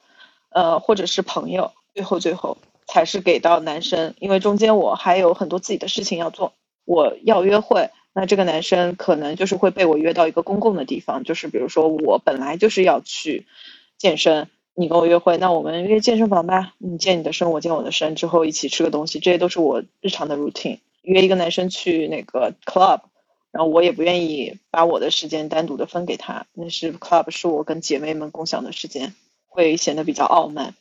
[0.50, 1.72] 呃，或者是朋友。
[1.94, 6.52] 最后，最后才是给到男生，因为中间我还有很多自己的事情要做。
[6.84, 13.46] 我要约会，那这个男生可能就是会被我约到一个公共的地方，就是比如说我本来就是要去
[13.98, 20.78] 健身，你跟我约会，那我们约健身房吧，你健你的身，我健我的身，之后一起吃个东西，这些都是我日常的 routine。
[21.02, 23.00] 约一个男生去那个 club，
[23.50, 29.14] 然后我也不愿意把我的时间单独的分给他，那是 club 是我跟姐妹们共享的时间，
[29.46, 30.74] 会显得比较傲慢。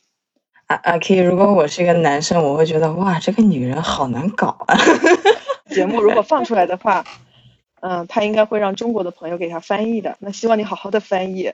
[0.66, 4.74] 啊阿 K，如果我是一个男生，我会觉得哇，这个女人好难搞啊。
[5.74, 7.04] 节目如果放出来的话，
[7.82, 10.16] 嗯，他应该会让中国的朋友给他翻译的。
[10.20, 11.52] 那希望你好好的翻译。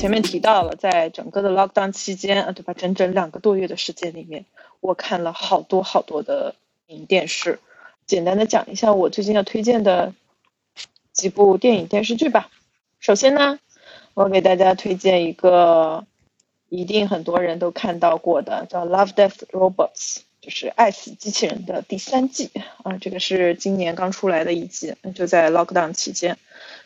[0.00, 2.72] 前面提到了，在整个的 lockdown 期间啊，对吧？
[2.72, 4.46] 整整两个多月的时间里面，
[4.80, 6.54] 我看了好多好多的
[6.86, 7.58] 影电视。
[8.06, 10.14] 简单的讲一下我最近要推荐的
[11.12, 12.48] 几部电影电视剧吧。
[12.98, 13.58] 首先呢，
[14.14, 16.06] 我给大家推荐一个
[16.70, 22.50] 一定很多人都看到过的，叫《Love Death Robots》，就是《爱死机器人》的第三季
[22.84, 22.96] 啊。
[22.96, 26.38] 这个是今年刚出来的一季，就在 lockdown 期间。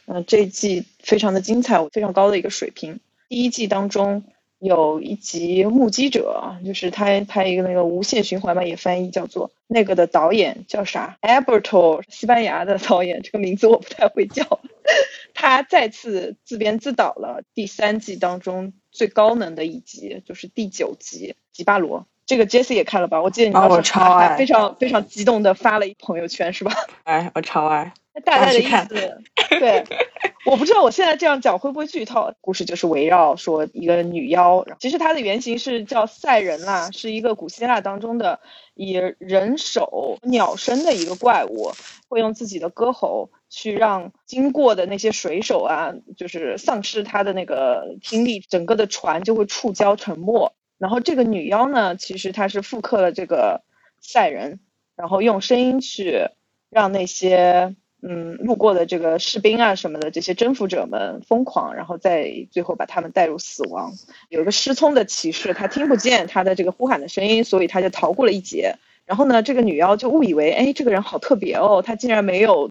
[0.06, 3.00] 嗯，这一季非常的精彩，非常高的一个水平。
[3.28, 4.22] 第一季当中
[4.58, 14.60] 有一集《目击者》，就是他拍一个那个无限循环嘛，也翻译叫做那个的导演叫啥？Alberto，西班牙的导演，这个名字我不太会叫。
[15.34, 22.00] 他再次自编自导了第三季当中最高能的一集，就是第九集《吉巴罗》。
[22.26, 23.20] 这个 Jesse 也看了吧？
[23.20, 23.92] 我记得你当时
[24.38, 26.72] 非常非常激动的发了一朋友圈，是吧？
[27.04, 27.92] 哎，我超爱。
[28.24, 29.22] 大概的意思，
[29.58, 29.84] 对，
[30.46, 32.32] 我不知道我现在这样讲会不会剧透。
[32.40, 38.38] 故事就是围绕说一个女妖，其实她的原型是叫赛人啦，是一个古希腊当中的
[38.74, 41.72] 以人手鸟身的一个怪物，
[42.08, 50.52] 会用自己的歌喉去让经过的那些水手啊，就是丧失他的那个听力，整个的船就会触礁沉没。
[50.78, 53.62] 然后这个女妖呢，其实她是复刻了这个
[54.00, 54.60] 赛人，
[54.94, 56.28] 然后用声音去
[56.70, 57.74] 让那些。
[58.06, 63.94] 嗯，路过的这个士兵啊什么的这些征服者们疯狂，然后再最后把他们带入死亡。
[64.28, 68.76] 有一个失聪的骑士，他听不见他的这个呼喊的声音，所以他就逃过了一劫。
[69.06, 72.70] 然后呢，这个女妖就误以为，哎，这个人好特别哦，他竟然没有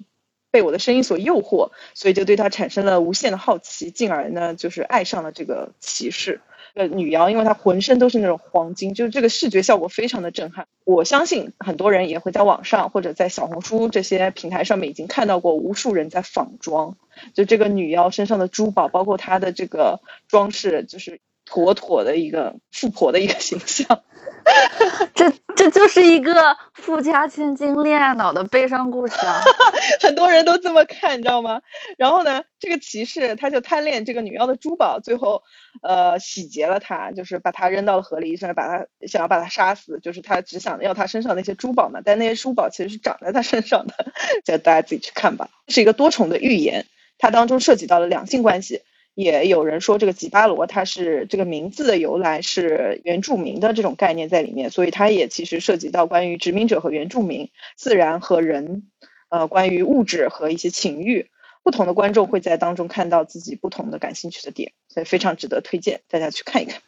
[0.51, 6.41] 被我的声音所诱惑，所以就对他产生了无限的好奇，进而呢，就是爱上了这个骑士。
[6.73, 10.67] 个，女妖，因为她浑身都是那种黄金，就是这个视觉效果非常的震撼。
[10.83, 16.97] 我相信很多人也会在网上或者在小红书这些平台上面已经看到过无数人在仿妆，
[17.33, 24.03] 就这个女妖身上的珠宝，包括她的这个装饰，就是妥妥的一个富婆的一个形象。
[25.15, 29.41] 这这就是一个富家千金恋爱脑的悲伤故事啊！
[30.01, 31.61] 很多人都这么看，你知道吗？
[31.97, 35.43] 然后呢，这个骑士他就贪恋这个女妖的珠宝，最后
[35.81, 42.01] 呃洗劫了她，就是把她扔到了河里，想把她想要把她杀死，就是他只想要她身上那些珠宝嘛。
[42.03, 43.93] 但那些珠宝其实是长在她身上的，
[44.43, 45.49] 就大家自己去看吧。
[45.69, 46.85] 是一个多重的预言，
[47.17, 48.81] 它当中涉及到了两性关系。
[49.15, 58.89] 也有人说，这个吉巴罗它是这个名字的由来是原住民的这种概念在里面，所以它也其实涉及到关于殖民者和原住民、自然和人，
[59.29, 61.27] 呃，关于物质和一些情欲，
[61.61, 66.81] 不同的观众会在当中看到自己不同的感兴趣的点，所以非常值得推荐大家去看一看。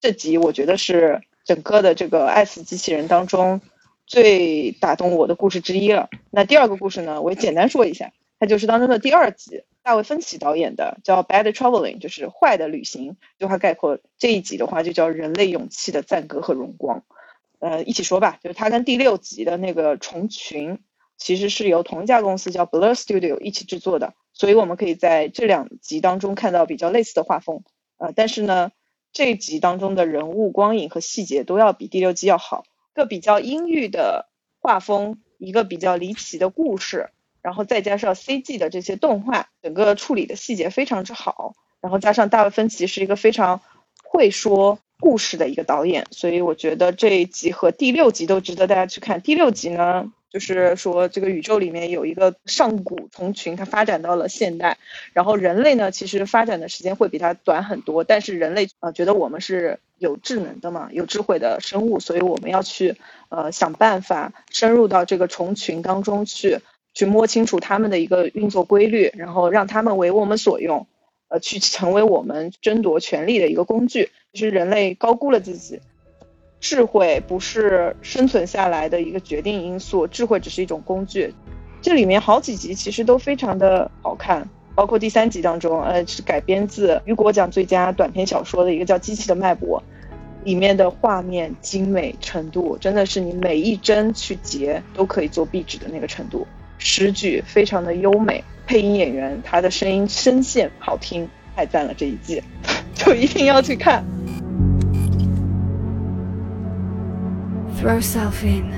[0.00, 3.60] 这集我觉得是整个的这个爱死机器人当中
[4.06, 6.08] 最打动我的故事之一了。
[6.30, 9.64] 那第二个故事呢，我也简单说一下，它就是当中的第二集。
[9.82, 13.16] 大卫芬奇导演的叫《Bad Traveling》，就是坏的旅行。
[13.38, 17.04] 就话概括这一集的话，就叫人类勇气的赞歌和荣光。
[17.58, 20.78] 呃，一起说吧，就是它跟第六集的那个虫群，
[21.16, 27.62] 其实是由同一家公司叫 Blur Studio 一起制作的，所以我们可以在这两集当中看到比较类似的画风。
[27.98, 28.72] 呃，但是呢，
[29.12, 32.64] 这一集当中的人物光影和细节都要比第六集要好。
[32.94, 34.28] 一个比较阴郁的
[34.60, 37.10] 画风，一个比较离奇的故事。
[37.42, 41.54] 然后再加上 CG 的这些动画，整个处理的细节非常之好。
[41.80, 43.60] 然后加上大卫芬奇是一个非常
[44.04, 49.20] 会说故事的一个导演，所以我觉得这一集和第六集都值得大家去看。
[49.20, 54.78] 第六集呢，就是说这个宇宙里面有一个上古虫群，它发展到了现代，
[55.12, 62.94] 然后人类呢其实发展的时间会比它短很多，但是人类呃觉得我们是有智能的嘛，有智慧的生物，所以我们要去
[63.28, 66.60] 呃想办法深入到这个虫群当中去。
[66.94, 70.86] 去摸清楚他们的一个运作规律，然后让他们为我们所用，
[71.28, 74.10] 呃，去成为我们争夺权力的一个工具。
[74.32, 75.80] 就是人类高估了自己，
[76.60, 81.34] 智慧不是生存下来的一个决定因素，智慧只是一种工具。
[81.82, 89.82] 这里面好几集其实都非常的好看，包括第三集当中，呃，是改编自雨果奖最佳短篇小说的一个叫《机器的脉搏》，
[90.44, 96.46] 里面的画面精美程度真的是你每一帧去截都可以做壁纸的那个程度。
[96.81, 101.93] 诗句非常的优美，配音演员他的声音声线好听，太赞了！
[101.93, 102.41] 这一季
[102.93, 104.03] 就一定要去看。
[107.79, 108.71] Throw self in.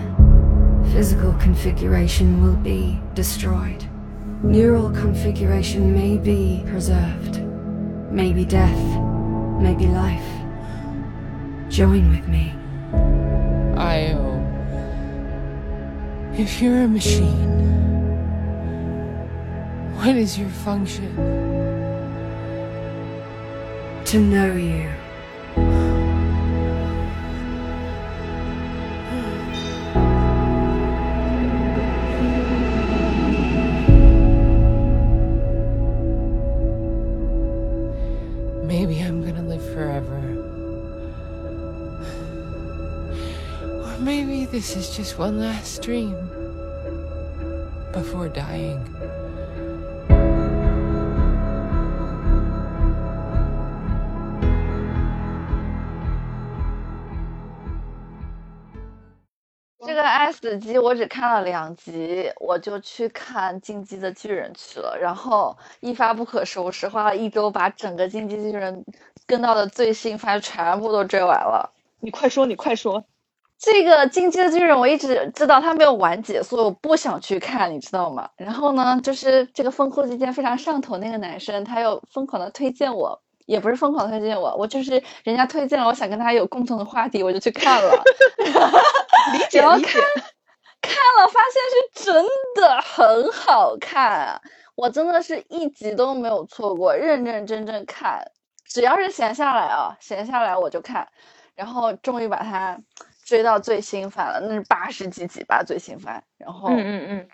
[0.93, 3.83] Physical configuration will be destroyed.
[4.43, 7.41] Neural configuration may be preserved.
[8.11, 8.79] Maybe death,
[9.61, 10.25] maybe life.
[11.69, 12.53] Join with me.
[13.77, 14.41] Io.
[16.33, 17.72] If you're a machine.
[19.96, 21.16] what is your function?
[24.04, 24.90] To know you.
[38.66, 40.18] Maybe I'm gonna live forever.
[43.82, 46.14] Or maybe this is just one last dream
[47.92, 48.82] before dying.
[60.44, 68.76] 死机》我只看了两集，我就去看《进击的巨人》去了，然后一发不可收拾，花了一周把整个《进击巨人》
[69.26, 71.72] 跟到的最新番全部都追完了。
[72.00, 73.02] 你快说，你快说，
[73.58, 78.28] 这个《进击的巨人》我一直知道它没有完结，所以我不想去看，你知道吗？
[78.36, 83.18] 然后呢，就是这个风哭之间非常上头那个男生，他又疯狂的推荐我。
[83.46, 88.02] 也不是疯狂推荐我，我就是人家推荐了，我想跟他有共同的话题，我就去看了。
[89.34, 89.86] 理解理解。
[89.86, 90.02] 看
[90.86, 92.24] 了发现是真
[92.54, 94.40] 的很好看，
[94.74, 98.22] 我真的是一集都没有错过，认认真真看。
[98.66, 101.06] 只要是闲下来啊，闲下来我就看。
[101.54, 102.76] 然后终于把它
[103.24, 106.24] 追到最新番了，那是八十几集吧最新番。
[106.36, 107.28] 然后嗯嗯嗯，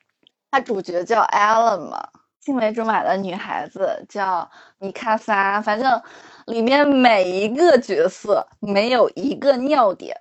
[0.51, 6.03] 它主角叫 Ellen 嘛，青梅竹马的女孩子叫米卡萨，反正
[6.45, 10.21] 里面每一个角色没有一个尿点，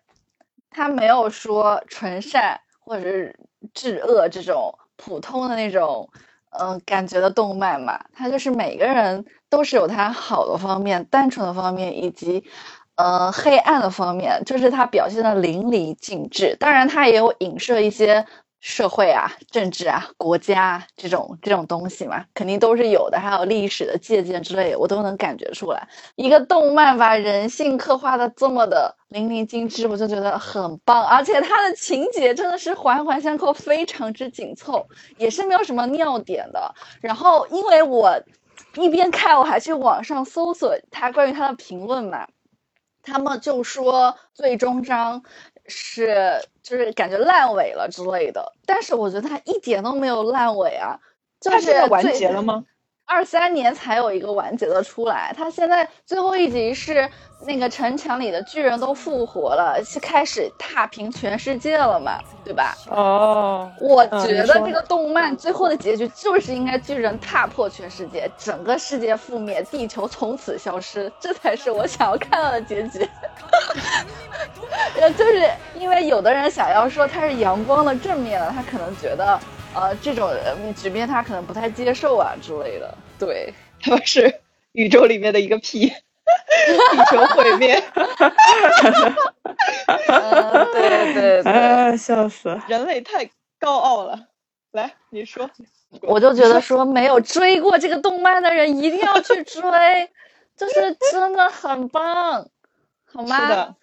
[0.70, 3.36] 他没有说纯善或者是
[3.74, 6.10] 至恶这种普通的那种
[6.50, 12.44] 嗯、呃感觉的动漫嘛，它就是每个人都是有他好的方面、单纯的方面以及。
[12.96, 16.58] 呃，黑暗的方面，就是它表现的淋漓尽致。
[16.60, 18.26] 当然，它也有影射一些
[18.60, 23.20] 社会啊、政治啊、国家啊这种这种东西嘛，肯定都是有的。
[23.20, 25.88] 还有历史的借鉴之类的，我都能感觉出来。
[26.16, 31.06] 一个动漫把人性刻画的这么的淋漓尽致，我就觉得很棒。
[31.06, 34.86] 而且它的情节真的是环环相扣，非常之紧凑，
[35.18, 36.76] 也是没有什么尿点的。
[37.00, 38.22] 然后，因为我
[38.76, 42.28] 一边看，我还去网上搜索它关于它的评论嘛。
[43.02, 45.24] 他们就说最终章
[45.70, 51.00] 是就是感觉烂尾了之类的，但是我觉得它一点都没有烂尾啊，
[51.40, 52.66] 就是它现在完最结了吗？
[53.10, 57.10] 二三年才有一个完结的出来，他现在最后一集是
[57.48, 62.78] 那个城墙里的巨人都复活了，是开始踏平全世界了嘛，对吧？
[62.88, 73.10] 哦，我觉得这个动漫最后的结局就是应该巨人踏破全世界，整个世界覆灭，地球从此消失，这才是我想要看到的结局。
[75.02, 79.40] 呃， 就是因为有的人想要说它是阳光的正面的，他可能觉得
[79.76, 82.94] 呃这种呃局面他可能不太接受啊之类的。
[83.18, 84.42] 对，他们是
[84.74, 87.82] 宇宙里面的一个屁， 地球毁灭，
[90.08, 91.52] 嗯，对对对。
[91.52, 92.64] 啊，笑死了！
[92.68, 94.28] 人类太高傲了。
[94.72, 95.50] 来，你说，
[96.02, 99.62] 我就觉得说没有追过这个动漫的人一定要去追，
[100.56, 102.48] 就是真的很棒，
[103.12, 103.38] 好吗？
[103.40, 103.76] 是的，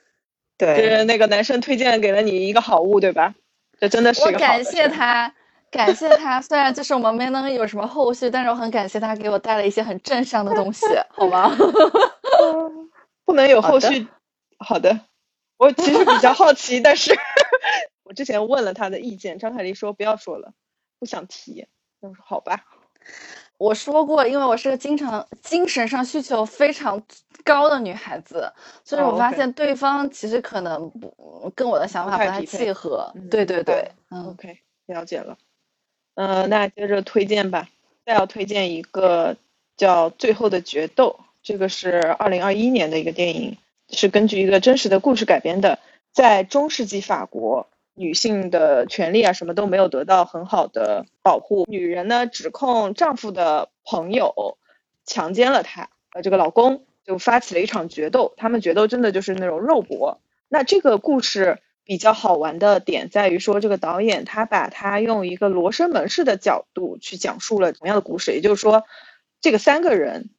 [0.58, 3.34] 就对，是那个男生推荐给了你一个好物，对吧？
[3.80, 5.34] 这真的是我一个好的感谢事他，
[5.70, 6.40] 感谢他。
[6.40, 11.50] 虽然就是我们没能有什么后续，但是我很感谢他给我带了一些很正向的东西，好吗？
[13.24, 14.06] 不能有后续。
[14.58, 15.00] 好的，
[15.58, 17.14] 我其实比较好奇，但是
[18.04, 20.52] 我之前问了他的意见，张凯丽说不要说了，
[20.98, 21.66] 不想提。
[22.00, 22.64] 我说好吧，
[23.58, 27.02] 我说过，因为我是个经常精神上需求非常
[27.44, 28.52] 高的女孩子，
[28.84, 33.10] 所以哦我发现对方其实可能不跟我的想法不太契合。
[33.14, 35.36] 嗯对对对，嗯，OK，了解了。
[36.16, 37.68] 嗯、那接着推荐吧，
[38.04, 39.36] 再要推荐一个
[39.76, 43.56] 叫《最后的决斗》，这个是二零二一年的一个电影，
[43.90, 45.78] 是根据一个真实的故事改编的。
[46.12, 54.56] 在中世纪法国，女性的权利啊什么都没有得到很好的保护，女人呢指控丈夫的朋友
[55.04, 60.18] 强奸了她，呃，这个老公就发起了一场决斗，他们决斗真的就是那种肉搏。
[60.48, 68.84] 那这个故事比较好玩的点在于说，这个导演他把他用一个罗生门式的角度去讲述了同样的故事，也就是说，
[69.40, 70.30] 这个三个人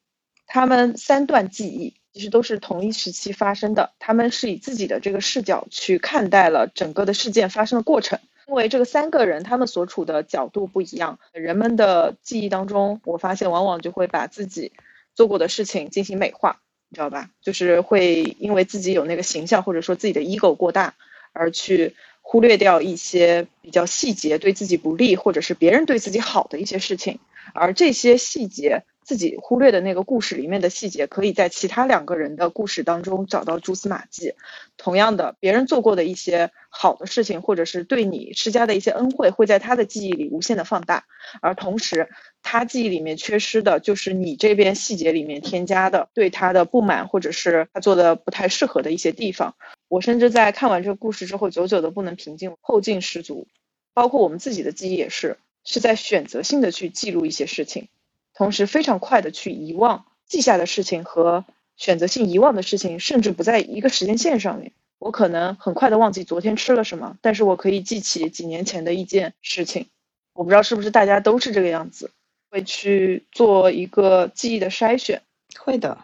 [0.46, 8.20] 他们三段记忆其实都是同一时期发生的，他们是以自己的这个视角去看待了整个的事件发生的过程。
[8.48, 14.72] 因为这个三个人他们所处的角度不一样，人们的记忆当中，我发现往往就会把自己
[15.16, 17.30] 做过的事情进行美化，你知道吧？
[17.42, 20.96] 就是会因为自己有那个形象，或者说自己的 ego 过大，
[21.38, 27.20] 而去忽略掉一些比较细节对自己不利，或者是别人对自己好的一些事情，
[27.54, 28.84] 而这些细节。
[29.08, 34.34] 自己忽略的那个故事里面的细节，可以在其他两个人的故事当中找到蛛丝马迹。
[34.76, 41.06] 同样的，别人做过的一些好的事情，或者是对你施加的一些恩惠，会在他的记忆里无限的放大，
[41.42, 42.10] 而同时，
[42.44, 49.56] 他记忆里面缺失的就是你这边细节里面添加的对他的不满，或者是他做的不太适合的一些地方。
[49.88, 53.48] 我甚至在看完这个故事之后，久久的不能平静，后劲十足。
[53.94, 57.88] 包括我们自己的记忆也是，是在选择性的去记录一些事情。
[58.34, 64.72] 同时非常快的去遗忘记下的事情和选择性遗忘的事情，甚至不在一个时间线上面。
[65.00, 69.88] 我可能很快的忘记昨天吃了什么，但是我可以记起几年前的一件事情。
[70.34, 72.12] 我不知道是不是大家都是这个样子，
[72.52, 75.24] 会去做一个记忆的筛选，
[75.58, 75.98] 会的，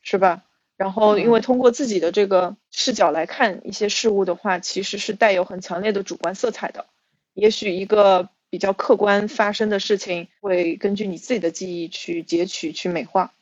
[0.00, 0.42] 是吧？
[0.80, 6.86] 然后，因为通过自己的这个视角来看一些事物的话，其实是带有很强烈的主观色彩的。
[7.34, 13.34] 也许一个比较客观发生的事情，会根据你自己的记忆去截取、去美化。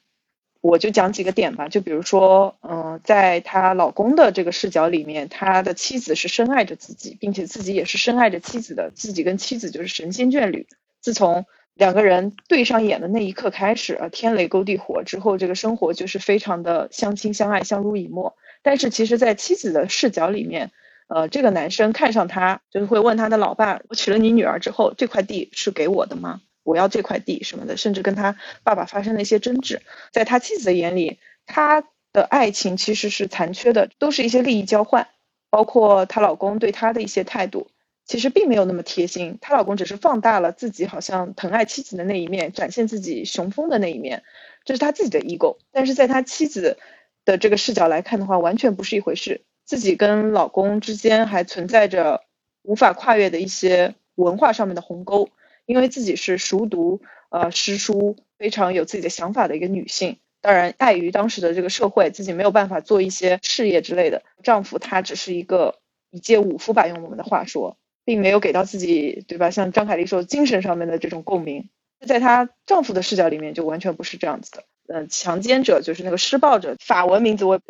[0.60, 10.66] 我就讲几个点吧，就比如说，嗯、在她老公的这个视角里面，他的妻子是深爱着自己，并且自己也是深爱着妻子的，自己跟妻子就是神仙眷侣。
[11.00, 11.46] 自从
[11.78, 18.36] 两个人对上眼的那一刻开始，呃，天雷勾地火之后，这个生活就是非常的相亲相爱、相濡以沫。
[18.62, 20.72] 但是其实，在妻子的视角里面，
[21.06, 26.40] 呃，这个男生看上她，就是会问他的老爸：“我娶了你女儿之后，这块地是给我的吗？
[26.64, 29.80] 我要这块地什么的。”甚至跟他爸爸发生了一些争执。
[30.10, 35.06] 在他妻子的眼里，他的爱情其实是残缺的，都是一些利益交换，
[35.48, 37.68] 包括她老公对她的一些态度，
[38.08, 39.38] 其实并没有那么贴心。
[39.40, 44.24] 她老公只是放大了自己好像疼爱妻子的那一面，展现自己雄风的那一面，
[44.64, 45.58] 这是他自己的 ego。
[45.70, 46.78] 但是在他妻子
[47.24, 49.42] 的这个视角来看的话，完全不是一回事。
[49.64, 52.22] 自己跟老公之间还存在着
[52.62, 55.28] 无法跨越的一些文化上面的鸿沟，
[55.66, 60.16] 因为自己是熟读呃诗书，非常有自己的想法的一个女性。
[60.40, 64.22] 当然，碍于当时的这个社会，自己没有办法做一些事业之类的。
[64.42, 65.80] 丈夫他只是一个
[66.10, 67.76] 一介武夫吧，用我们的话说，
[68.08, 69.50] 并没有给到自己，对吧？
[69.50, 71.68] 像张凯丽说，精神上面的这种共鸣，
[72.06, 74.64] 在她丈夫的视角里面，就完全不是这样子的。
[74.86, 77.60] 嗯，强奸者就是那个施暴者，法文名字我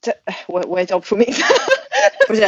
[0.00, 1.40] 这哎，我我也叫不出名字，
[2.26, 2.44] 不是，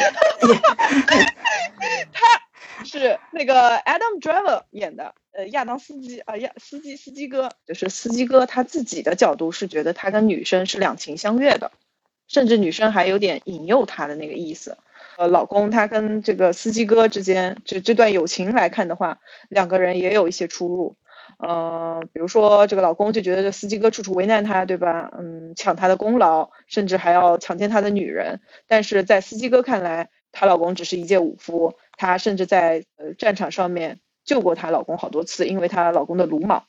[2.12, 11.70] 他是那个 Adam Driver 演的，呃，亚当司机啊，亚司机司机哥，就是司机哥他自己的角度是觉得他跟女生是两情相悦的，
[12.26, 14.78] 甚至女生还有点引诱他的那个意思。
[15.17, 20.97] 呃，老公他跟这个司机哥之间，就这段友情来看的话，两个人也有一些出入。
[21.39, 25.11] 呃，比如说这个老公就觉得这司机哥处处为难他，对吧？
[25.19, 28.41] 嗯，抢他的功劳，甚至还要强奸他的女人。
[28.67, 36.64] 但是在司机哥看来，她老公只是一介武夫，她甚至在呃战场上面救过她老公好多次，因为她老公的鲁莽。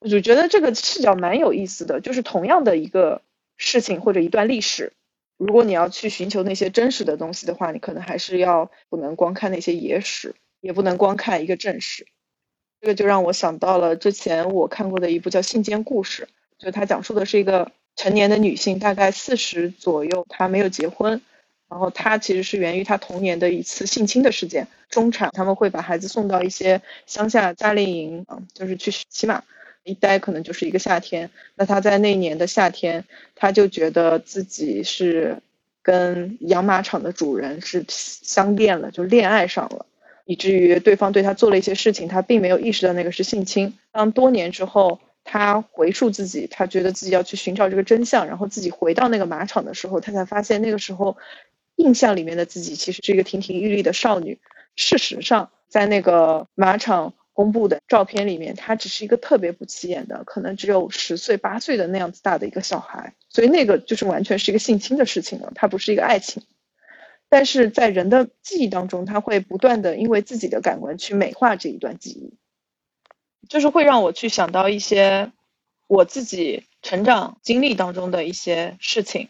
[0.00, 3.22] 我就觉得这个视角蛮有意思的，就是同样的一个
[3.56, 4.92] 事情或者一段历史，
[5.36, 12.06] 如果你要去寻求那些真实的东西的话，你可能还是要不能光看那些野史，也不能光看一个正史。
[12.80, 16.28] 这个就让我想到了之前我看过的一部叫《信间故事》，
[16.64, 21.22] 就它讲述的是一个成年的女性，大概四十左右，她没有结婚，
[21.68, 24.68] 然后她其实是源于她童年的一次性侵的事件。
[24.90, 29.42] 中产他们会把孩子送到一些乡下夏令营，啊，就是去骑马，
[29.84, 31.30] 一待可能就是一个夏天。
[31.54, 33.04] 那他在那年的夏天，
[33.34, 35.38] 他就觉得自己是
[35.82, 39.86] 跟养马场的主人是相恋了，就恋爱上了。
[40.26, 43.74] 以至于对方对他做了一些事情，他并没有意识到那个是性侵。
[43.92, 51.18] 当多年之后，他回溯自己，他觉得自己要去寻找这个真相，然后自己回到那个马场的时候，他才发现那个时候
[51.76, 54.38] 印象里面的自己其实是一个亭亭玉立的少女。
[54.76, 63.12] 事实上，在那个马场公布的照片里面，他只是一个特别不起眼的，可能只有十岁八岁的那样子大的一个小孩。
[63.28, 66.42] 所以那个就是完全是一个性侵的事情了，它不是一个爱情。
[67.28, 72.34] 但是在人的记忆当中，他会不断的因为自己的感官去美化这一段记忆，
[73.48, 75.32] 就是会让我去想到一些
[75.88, 79.28] 我自己成长经历当中的一些事情。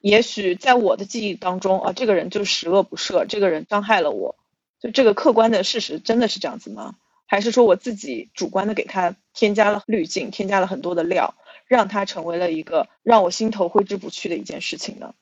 [0.00, 4.36] 也许在我的记忆当中啊，这个人就十恶不赦，这个人伤害了我，
[4.78, 6.96] 就这个客观的事实真的是这样子吗？
[7.26, 11.34] 还是说我自己主观的给他添加了滤镜，添加了很多的料，
[11.66, 15.14] 让他成为了一个让我心头挥之不去的一件事情呢？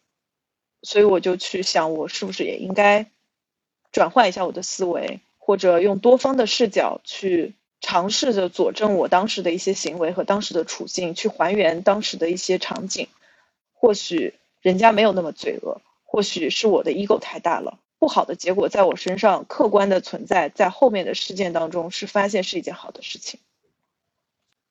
[0.82, 3.10] 所以我就去想，我是不是也应该
[3.90, 13.08] 转换一下我的思维，或者用多方的视角去尝试着佐证我当时的一些行为和当时的处境，去还原当时的一些场景。
[13.72, 23.40] 或许人家没有那么罪恶，或许是我的 ego 太大了，不好的结果在我身上客观的存在，在后面的事件当中是发现是一件好的事情。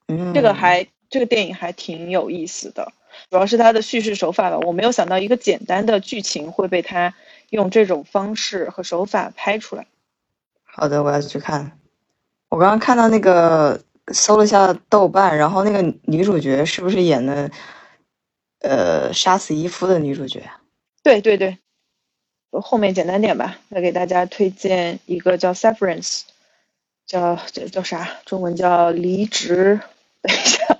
[0.08, 2.94] 嗯，这个还这个电影还挺有意思的。
[3.32, 7.16] 主要是它的叙事手法吧，我没有想到一个简单的剧情会被它
[7.50, 9.88] 用这种方式和手法拍出来。
[10.62, 11.80] 好的，我要去看。
[12.50, 17.50] 我刚刚看到那个搜了一下豆瓣，然后那个女主角是不是演的
[18.60, 20.44] 呃杀死伊夫的女主角？
[21.02, 21.58] 对对对，
[22.62, 26.22] 后面简单点吧，再给大家推荐一个叫 Severance，
[27.06, 28.18] 叫叫叫啥？
[28.26, 29.80] 中文叫离职。
[30.22, 30.80] 等一下。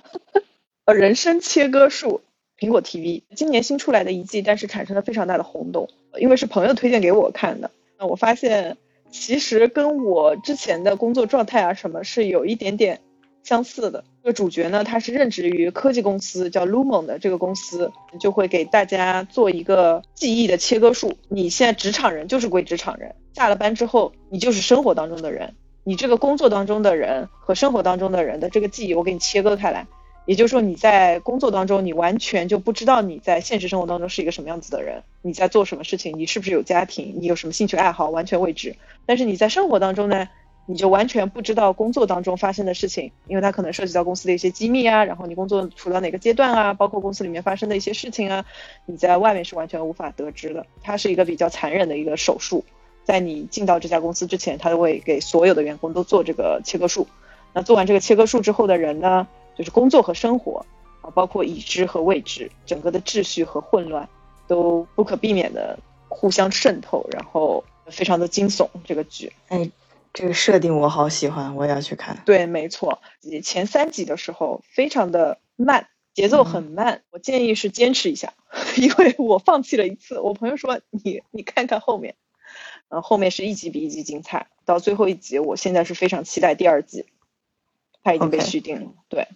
[0.84, 2.22] 呃， 人生切割术，
[2.58, 7.70] 苹果 TV 今年新出来的一季，但是产生了非常大的轰动，因为是朋友推荐给我看的。
[7.98, 8.76] 那我发现
[9.10, 13.00] 其实跟我之前的工作状态啊什么是有一点点
[13.42, 14.04] 相似的。
[14.24, 21.18] 这个主角呢，他是任职于科技公司叫 Lumon 的这个公司，就会给大家做一个记忆的切割术。
[21.28, 25.52] 你现在职场人就是归职场人，下了班之后你就是生活当中的人，
[25.84, 29.86] 你这个工作当中的人和生活当中的人的这个记忆，我给你切割开来。
[30.24, 38.74] 也就是说，你在工作当中，你完全就不知道你在现实生活当中是一个什么样子的人，你在做什么事情，你是不是有家庭，你有什么兴趣爱好，完全未知。
[39.04, 40.26] 但是你在生活当中呢，
[40.66, 48.44] 你就完全不知道工作当中发生的事情，因为它可能涉及到公司的一些机密啊，然后你工作处到哪个阶段啊，包括公司里面发生的一些事情啊，
[48.86, 50.66] 你在外面是完全无法得知的。
[50.82, 52.64] 它是一个比较残忍的一个手术，
[53.04, 57.06] 在你进到这家公司之前，他会给所有的员工都做这个切割术。
[57.52, 60.64] 那做完这个切割术之后的人呢，就是工作和生活
[61.02, 64.08] 啊，包括已知和未知，整个的秩序和混乱
[64.48, 68.66] 都不可避免的互相渗透，然后非常的惊悚。
[68.84, 69.70] 这个剧，哎，
[70.14, 72.16] 这个设定我好喜欢，我也要去看。
[72.24, 73.02] 对，没错，
[73.42, 77.02] 前三集的时候非常的慢，节奏很慢。
[77.10, 78.32] 我建议是坚持一下，
[78.78, 80.20] 因为我放弃了一次。
[80.20, 82.14] 我朋友说你你看看后面，
[82.90, 87.06] 嗯，后面是一集比一集精彩，到最后一集，我现在是非常期待第二季，
[88.04, 88.92] 它已经被续订了。
[89.08, 89.26] 对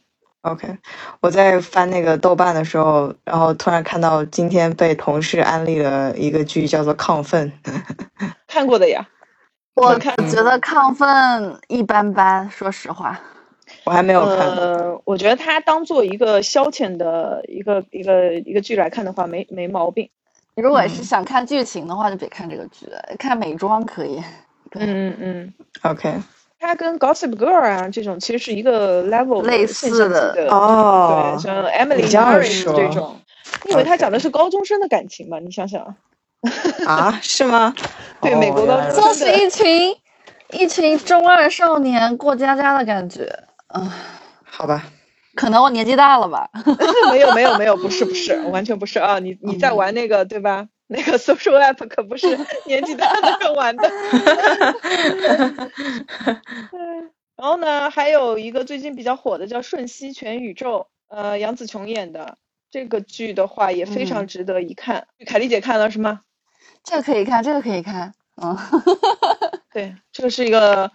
[0.43, 0.79] ，OK，
[1.19, 7.53] 我在翻那个豆瓣的时候，然后突然看到今天被同事安利了一个剧，叫做《亢奋》。
[8.47, 9.09] 看过的呀。
[9.79, 13.19] 我看觉得亢奋一般般，说实话。
[13.85, 14.37] 我还没有看。
[14.39, 20.11] 呃，我觉得它当做一个消遣的一个一个一个剧来看的话，没没毛病。
[20.57, 24.23] 如果是想看剧情的话，就别看这个剧了，看美妆可以。
[24.73, 26.15] 嗯嗯嗯，OK，
[26.59, 33.17] 它跟 Gossip Girl 啊这种其实是一个 level 类似的哦对，像 Emily 你这样 Harris 这种，
[33.65, 35.39] 你以为它讲的是高中生的感情吗？
[35.39, 35.95] 你想想，
[36.87, 37.75] 啊，是吗？
[38.23, 39.97] 对哦美国高原来如此中就是一群
[40.53, 43.25] 一群中二少年过家家的感觉。
[43.75, 43.91] 嗯，
[44.45, 44.85] 好吧，
[45.35, 46.49] 可能我年纪大了吧。
[47.11, 49.19] 没有没有没有， 不是不是，完全不是啊！
[49.19, 50.67] 你你在玩那个对吧？
[50.91, 52.27] 那个 social app 可不是
[52.65, 53.91] 年纪大的人玩的。
[56.73, 62.37] 嗯然后呢，还有一个最近比较火的叫《瞬息全宇宙》，呃，杨紫琼演的
[62.71, 65.07] 这个剧的话也非常嗯值得一看。
[65.25, 66.23] 凯丽姐看了是吗？
[66.89, 68.15] 这个可以看，这个可以看。
[68.41, 68.57] 嗯，
[69.75, 70.91] 对，这个是一个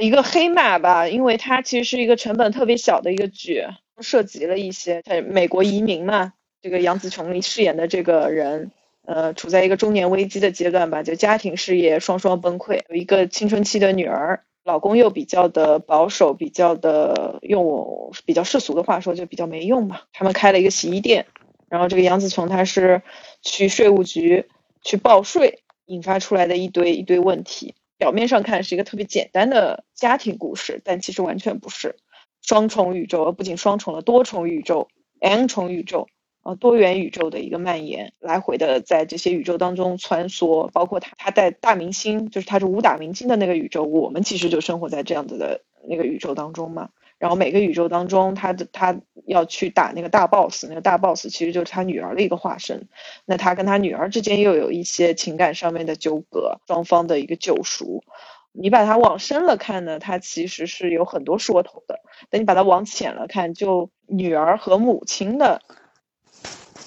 [0.00, 3.66] 一个黑马吧，因为它其实是一个成本特别小的一个剧，
[4.00, 8.70] 涉及了一些在美国移民嘛，这个杨紫琼饰演的这个人，
[9.04, 20.04] 呃，处在一个中年危机的阶段吧，就家庭事业双双崩溃，有一个青春期的女儿，老公又比较的保守，比较的用我比较世俗的话说，就比较没用吧。
[20.12, 21.26] 他们开了一个洗衣店，
[21.68, 23.02] 然后这个杨紫琼她是
[23.40, 24.46] 去税务局
[24.82, 27.74] 去报税，引发出来的一堆一堆问题。
[27.98, 31.96] 表面上看是一个特别简单的家庭故事，但其实完全不是。
[32.40, 34.88] 双重宇宙，而不仅双重了，多重宇宙、
[35.20, 36.08] n 重宇宙，
[36.42, 40.68] 呃，多元宇宙的一个蔓延，来回的在这些宇宙当中穿梭。
[40.72, 46.88] 包括他，他在大明星，就是他是武打明星的那个宇宙，我们其实就生活在这样子的那个宇宙当中嘛。
[47.22, 48.96] 然后每个宇宙当中，他的他
[49.26, 52.88] 要去打那个大 boss，那个大 boss 其实就是他女儿的一个化身。
[53.26, 58.02] 那他跟他女儿之间又有一些情感上面的纠葛，双方的一个救赎。
[58.50, 61.94] 你把它往深了看呢，它其实是有很多说头的；
[62.28, 65.62] 等你把它往浅了看，就女儿和母亲的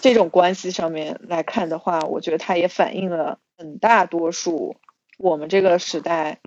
[0.02, 4.76] 这种关系上面来看的话，我觉得它也反映了很大多数
[5.18, 6.40] 我们这个时代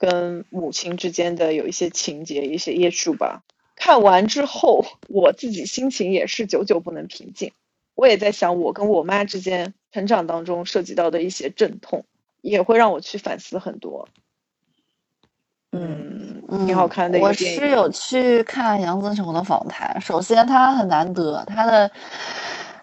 [0.00, 3.42] 跟母亲之间的有一些情节、一些 issue 吧。
[3.76, 7.52] 看完之后，我自己心情也是久久不能平静。
[7.94, 12.04] 我也在想，我跟我妈之间成长当中涉及到的一些阵痛，
[12.40, 14.08] 也会让我去反思很多。
[15.72, 17.60] 嗯嗯，挺好看的一我个电影。
[17.60, 21.90] 是有去看杨紫琼的访谈，首先她很难得，她的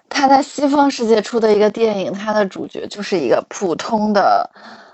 [0.08, 4.50] 她在西方世界出的一个电影，她的主角就是一个普通的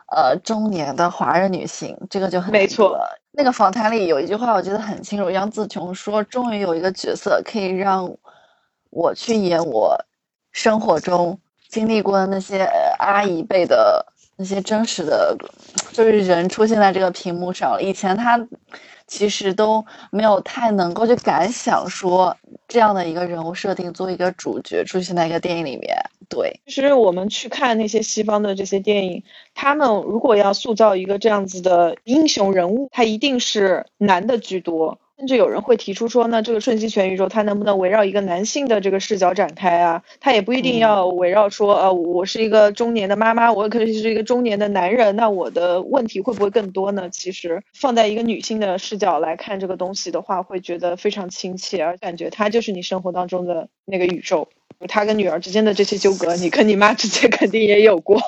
[0.08, 3.20] 呃中年的华人女性，这个就很没错得。
[3.32, 8.16] 那个访谈里有一句话我觉得很清楚，杨紫琼说：“终于有一个角色可以让
[8.92, 9.98] 我去演我
[10.52, 15.36] 生活中经历过的那些呃阿姨辈的那些真实的，
[15.92, 17.82] 就是人出现在这个屏幕上了。
[17.82, 18.38] 以前她
[19.08, 22.36] 其实都没有太能够去敢想说
[22.68, 25.96] 这样的一个人物设定作为一个主角出现在一个电影里面。
[26.30, 29.24] 对，其实我们去看那些西方的这些电影，
[29.54, 34.98] 他们如果要塑造一个这样子的英雄人物，他一定是男的居多。
[35.20, 40.02] 甚至有人会提出说，那这个瞬息全宇宙它能不能围绕一个男性的这个视角展开啊？
[40.20, 47.10] 它也不一定要围绕说，呃，我是一个中年的妈妈，我可是一个中年的男人，那我的问题会不会更多呢？
[47.12, 54.48] 其实放在一个女性的视角来看这个东西的话，会觉得非常亲切，而感觉它就是你生活当中的那个宇宙。
[54.90, 58.20] 他跟女儿之间的这些纠葛，你跟你妈之间 肯定也有过。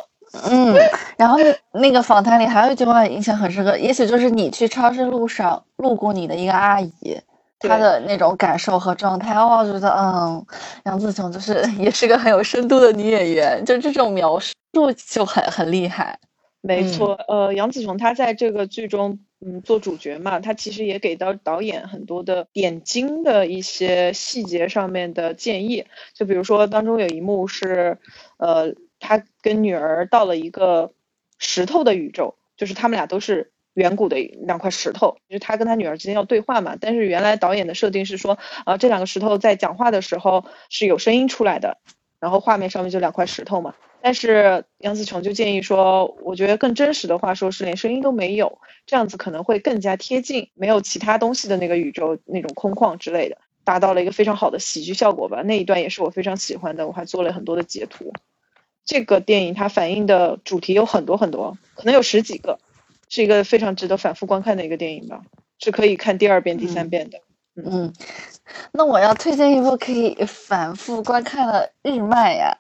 [0.50, 0.76] 嗯，
[1.18, 7.20] 然后那那个访谈里还有一句话印象很深刻，也许就是你去超市路上路过你的一个阿姨，
[7.60, 10.46] 她的那种感受和状态，哦，我觉得嗯，
[10.86, 14.54] 杨紫琼就是 也是个很有深度的女演员，就这种描述
[15.08, 16.20] 就很很厉害。
[16.62, 25.86] 没错，呃，杨紫琼她在这个剧中，嗯，做主角嘛，她其实也给到导演很多的点睛的一些细节上面的建议。
[26.16, 28.00] 就比如说当中有一幕是，
[28.38, 30.91] 呃，他跟女儿到了一个
[31.38, 34.18] 石头的宇宙，就是他们俩都是远古的
[34.48, 36.76] 两块石头，就是他跟他女儿之间要对话嘛。
[36.82, 41.78] 但是原来导演的设定是说，啊，这两个石头在讲话的时候是有声音出来的，
[42.20, 43.76] 然后画面上面就两块石头嘛。
[44.02, 55.43] 但是杨紫琼就建议说，我觉得更真实的话说是连声音都没有，这样子可能会更加贴近没有其他东西的那个宇宙那种空旷之类的，达到了一个非常好的喜剧效果吧。
[55.43, 58.12] 那一段也是我非常喜欢的，我还做了很多的截图。
[58.86, 62.60] 这个电影它反映的主题有很多很多，可能有十几个，
[63.10, 65.22] 是一个非常值得反复观看的一个电影吧，
[65.60, 67.20] 是可以看第二遍、第三遍的。
[67.56, 67.94] 嗯，
[68.74, 72.56] 那我要推荐一部可以反复观看的日漫呀，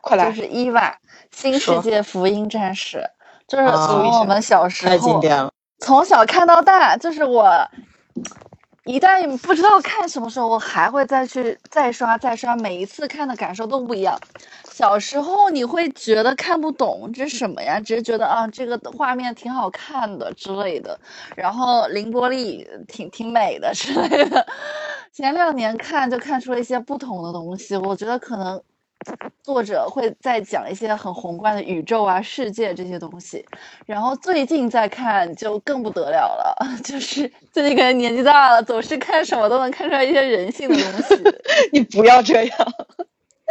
[0.00, 0.98] 快来就是《伊娃
[1.30, 2.98] 新世界福音战士》，
[3.46, 5.52] 就是啊从我们小时太经候典了。
[5.80, 7.68] 从小看到大，就是我
[8.86, 14.18] 一旦不知道看什么时候，我还会再去再刷再刷，每一次看的感受都不一样。
[14.70, 20.98] 小时候你会觉得看不懂这是什么呀，只是觉得啊这个画面挺好看的之类的，
[21.36, 24.46] 然后凌波丽挺挺美的之类的。
[25.12, 28.62] 前两年看就看出了一些不同的东西，我觉得可能
[29.42, 33.44] 作者会在讲一些很宏观的宇宙啊、世界这些东西。
[33.86, 41.22] 然后最近再看就更不得了了， 就是最近可能年纪大了，总是看什么都能看出来一些人性的东西。
[41.72, 42.56] 你不要这样。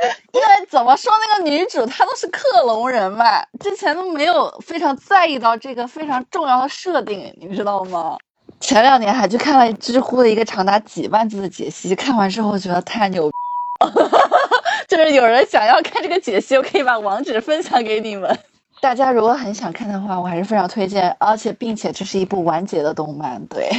[0.31, 8.17] 因为怎么说，那个女主她都是克隆人嘛，之前都没有非常在意到这个非常重要的设定，你知道吗？
[8.59, 13.31] 前两年还去看了知乎的一个长达几万字的解析，看完之后觉得太牛，
[14.87, 18.37] 就是有人想要看这个解析，我可以把网址分享给你们。
[18.81, 23.69] 大家如果很想看的话，我还是非常推荐，而且并且这是一部完结的动漫，对。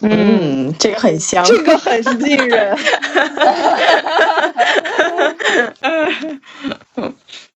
[0.00, 1.44] 嗯，这个很香。
[1.44, 2.76] 这个很吸引人。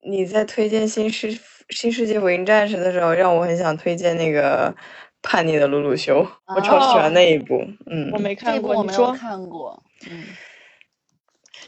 [0.03, 1.39] 你在推荐新世
[1.71, 4.75] 新世界福音战士的时候，让我很想推荐那个
[5.23, 7.63] 叛逆的鲁鲁修，我超喜欢那一部。
[7.87, 10.25] 嗯我，没看过，一部我没有你说看过，嗯。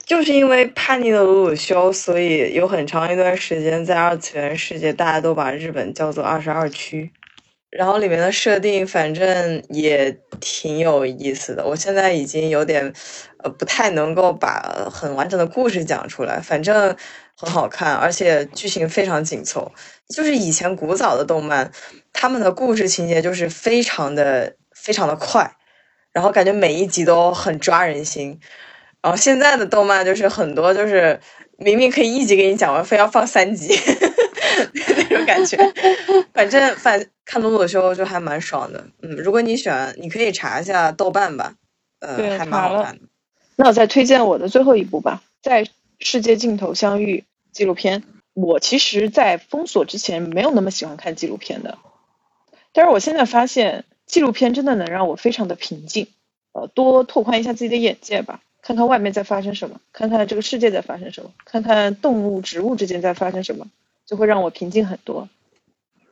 [0.06, 7.12] 就是因为叛逆的鲁鲁修，所以有很长一段时间在二次元世界，大家都把日本叫做二十二区。
[7.70, 12.92] 然后里面的设定反正也挺有意思的，我现在已经有点
[13.38, 16.96] 呃不太能够把很完整的故事讲出来，反正
[17.36, 19.70] 很好看，而且剧情非常紧凑。
[20.08, 21.70] 就是以前古早的动漫，
[22.12, 25.52] 他们的故事情节就是非常的非常的快，
[26.12, 28.40] 然后感觉每一集都很抓人心。
[29.00, 31.20] 然后现在的动漫就是很多就是
[31.56, 33.72] 明明可以一集给你讲完，非要放三集
[35.16, 35.56] 种感觉。
[36.32, 41.54] 反正反看鲁鲁修就还蛮爽的，嗯，如果你喜欢，你可以查一下豆瓣吧，
[42.00, 43.02] 呃，对还蛮好看的。
[43.56, 45.66] 那我再推荐我的最后一部吧，在
[45.98, 48.02] 世界尽头相遇纪录片。
[48.32, 51.78] 我其实，在封锁之前没有那么喜欢看纪录片的，
[52.72, 56.06] 但是我现在发现纪录片真的能让我非常的平静，
[56.52, 63.66] 呃，多拓宽一下自己的眼界吧，看看外面在发生什么，看看这个世界在发生什么，看看动物、植物之间在发生什么，
[64.10, 65.28] 就会让我平静很多。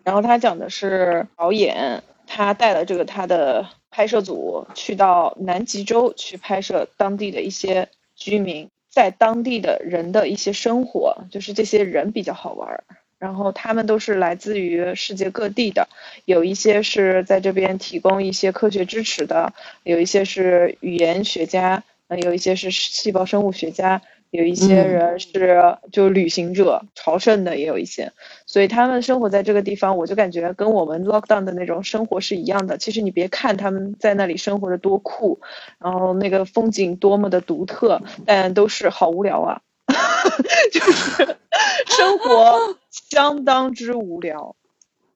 [0.05, 12.85] 然后他讲的是导演，他带了这个他的拍摄组去到南极洲去拍摄当地的一些居民在当地的人的一些生活，就是这些人比较好玩儿。
[13.19, 15.89] 然后他们都是来自于世界各地的，
[16.25, 24.01] 有一些是在这边提供一些科学支持的，有一些是语言学家，呃，有一些是细胞生物学家，
[24.31, 28.13] 有一些嗯人是就旅行者朝圣的，也有一些。
[28.47, 32.77] 所以他们生活在这个地方，我就感觉跟我们 lockdown 的那种生活是一样的。
[32.79, 35.41] 其实你别看他们在那里生活的多酷，
[35.79, 39.63] 然后那个风景多么的独特，但都是好无聊啊，
[40.73, 41.37] 就是
[41.87, 44.57] 生活相当之无聊。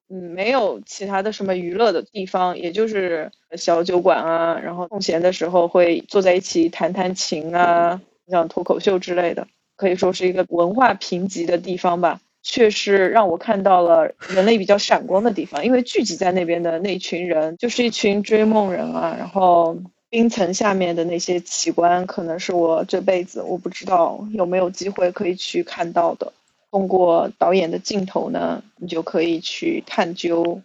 [0.09, 7.99] 嗯，没有其他的什么娱乐的地方，也就是小酒馆啊，然后空闲的时候会坐在一起弹弹琴啊，
[8.29, 9.47] 像脱口秀之类的，
[9.77, 12.21] 可以说是一个文化贫瘠的地方吧。
[12.45, 19.79] 却是让我看到了人类比较闪光的地方，因为聚集在那边的那群人就是一群追梦人啊，然后
[20.11, 26.33] 冰层下面的那些奇观，可能是我这辈子我不知道有没有机会可以去看到的。
[26.73, 30.63] 通过导演的镜头呢，你就可以去探究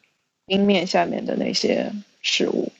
[0.47, 1.91] 冰面下面的那些
[2.23, 2.71] 事物。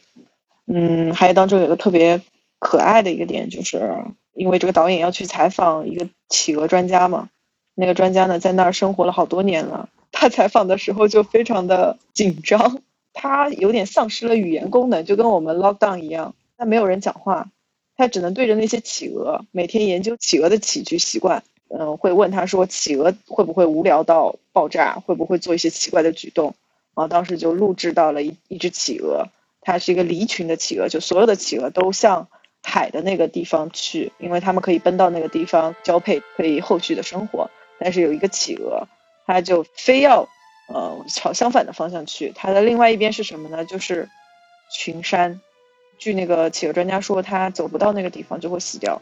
[0.66, 2.20] 嗯，还有当中有个特别
[2.58, 3.94] 可爱的一个点，就是
[4.38, 7.30] 因为这个导演要去采访一个企鹅专家嘛，
[7.74, 12.82] 那个专家呢在那儿生活了好多年了，他采访的时候就非常的紧张，
[13.14, 17.50] 他有点丧失了语言功能，就跟我们 lock down 一样，他没有人讲话，
[17.96, 21.44] 他只能对着那些企鹅，每天研究企鹅的起居习惯。
[21.70, 26.56] 嗯，会问他说企鹅会不会无聊到爆炸，会不会做一些奇怪的举动。
[26.96, 29.28] 然后当时就录制到了一一只企鹅，
[29.60, 32.30] 它是一个离群的企鹅，就所有的企鹅都像
[32.70, 37.50] 海的那个地方去，因为他们可以奔到那个地方交配，可以后续的生活。
[37.80, 38.88] 但是有一个企鹅，
[39.26, 40.28] 它就非要
[40.68, 43.64] 呃朝相反的方向去，它的另外一边是什么呢？
[43.64, 44.10] 就是
[44.70, 45.40] 群山。
[45.98, 49.02] 据那个企鹅专家说，它走不到那个地方就会死掉，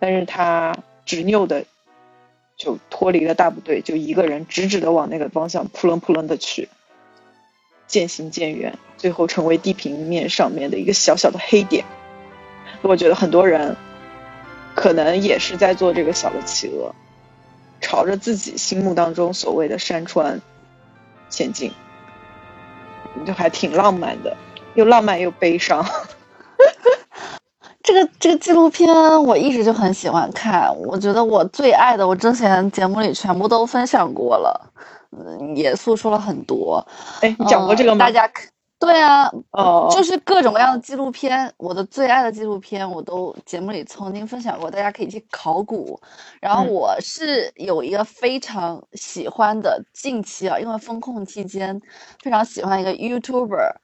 [0.00, 1.64] 但是它执拗的。
[2.58, 6.70] 就脱离了大部队，就一个人直直的往那个方向扑棱扑棱的去，
[7.86, 11.84] 渐行渐远，最后成为地平面上面的一个小小的黑点。
[12.82, 13.76] 我觉得很多人
[14.74, 16.94] 可能也是在做这个小的企鹅，
[17.80, 20.40] 朝着自己心目当中所谓的山川
[21.28, 21.72] 前进，
[23.24, 24.36] 就还挺浪漫的，
[24.74, 25.84] 又浪漫又悲伤。
[27.82, 28.88] 这个这个纪录片
[29.22, 34.72] 我一直就很喜欢看，我觉得我最爱的，我之前节目里全部都分享过了，
[35.16, 36.84] 嗯，也诉说了很多。
[37.20, 38.04] 哎，你讲过这个吗？
[38.04, 38.28] 大家
[38.78, 45.98] 对啊，哦，就是各种各样的纪录片，我的最爱的纪录片我都节目里曾经分享过，大家可以去考古。
[46.40, 51.80] 然后我是有一个非常喜欢的，近期啊，因为风控期间，
[52.22, 53.76] 非常喜欢一个 YouTuber，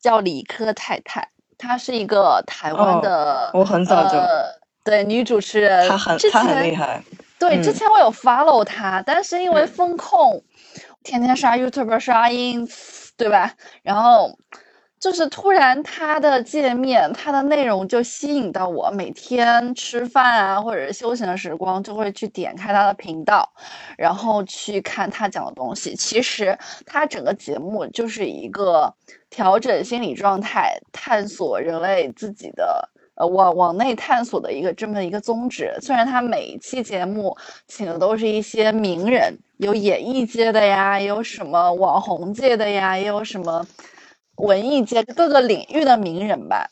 [0.00, 1.30] 叫理科太太。
[1.56, 4.18] 她是一个台湾的，我很早就
[4.84, 7.02] 对女主持人，她很她很厉害。
[7.38, 10.42] 对，之前我有 follow 她，但是因为风控，
[11.02, 13.52] 天天刷 YouTube 刷 ins，对吧？
[13.82, 14.38] 然后。
[15.00, 23.46] 就是突然，它的界面、它的内容就吸引到我，每天吃饭啊，或者休闲的时光，就会去点开他的频道，
[23.98, 25.94] 然后去看他讲的东西。
[25.94, 28.94] 其实，它整个节目就是一个
[29.28, 35.76] 调整心理状态、探索人类自己的呃往往内探索的一个这么一个宗旨。
[35.80, 37.36] 虽然他每一期节目
[37.66, 43.66] 请的都是一些名人，有演艺界的呀，有什么网红界的呀，也有什么。
[44.38, 46.68] 文艺界各个领域的名人吧，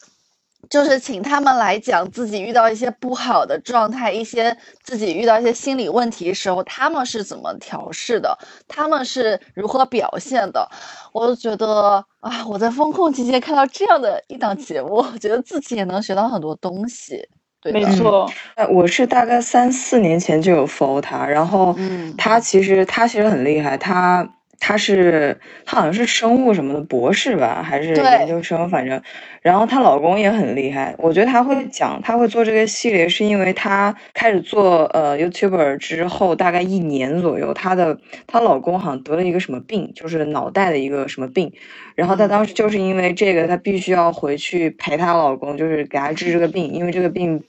[0.73, 10.67] 就是请他们来讲自己遇到一些不好的状态，一些自己遇到一些心理问题的时候，他们是怎么调试的，他们是如何表现的。
[11.13, 17.29] 我就觉得啊，我在风控期间看到这样的一档节目，我觉得自己也能学到很多东西。
[17.61, 18.27] 对，没错。
[18.55, 21.77] 呃，我是大概三四年前就有 follow 他，然后
[22.17, 24.27] 他其实他其实很厉害，他。
[24.65, 25.37] 他是
[25.67, 29.03] 他好像是生物什么的博士吧，还是研究生，反正，
[29.43, 30.95] 然后她老公也很厉害。
[30.99, 37.99] 我觉得他会讲，他会做这个系列，是因为他开始做呃 YouTuber 之后，大概一年左右，她的
[38.29, 41.53] 她老公好像得了一个什么病，就是脑袋的一个什么病，
[41.97, 47.43] 然后她当时就是因为这个，她必须要回去陪她老公，就是给他治这个病，因为这个病。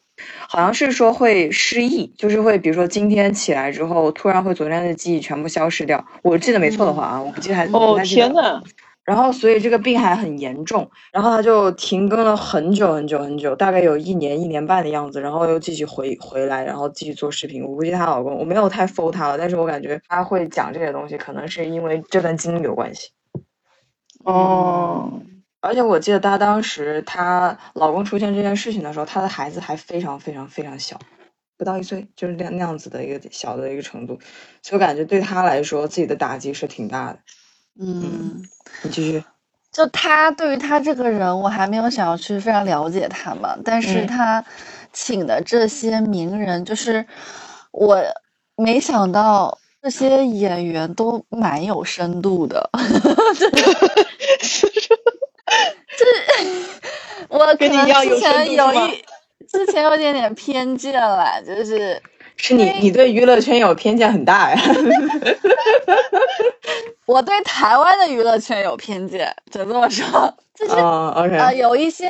[0.47, 6.05] 好像是说会失忆，就是会，比如说今天起来之后，突然会昨天的记忆全部消失掉。
[6.21, 8.61] 我记得没错的话啊，我不记得还哦天呐。
[9.03, 17.61] 然后所以这个病还很严重，然后他就停更了很久很久很久，大概有一年一年半的样子，然后又继续回回来，然后继续做视频。
[17.65, 23.09] 我估计她老公我没有太 follow 她了，但是我感觉她会讲这些东西，可能是因为这段经历有关系。
[24.23, 25.11] 哦。
[25.63, 30.99] 而且我记得她当时她老公出现这件事情的时候，她的孩子还非常非常非常小，
[31.57, 34.19] 不到一岁，就是那那样子的一个小的一个程度，
[34.61, 37.19] 所以我感觉对她来说自己的打击是挺大的。
[37.79, 38.43] 嗯，
[38.83, 39.23] 你继续。
[39.71, 44.43] 就他对于他这个人，我还没有想要去非常了解他嘛，但是他
[44.91, 47.03] 请的这些名人，就是
[47.71, 47.97] 我
[48.55, 52.69] 没想到这些演员都蛮有深度的。
[55.97, 56.05] 这
[57.29, 59.03] 我可能之前有一
[59.47, 62.01] 之前有点点偏见了，就是
[62.37, 64.59] 是你你对娱乐圈有偏见很大呀。
[67.05, 70.33] 我对台湾的娱乐圈有偏见，只能这么说。
[70.55, 72.09] 就是啊，有一些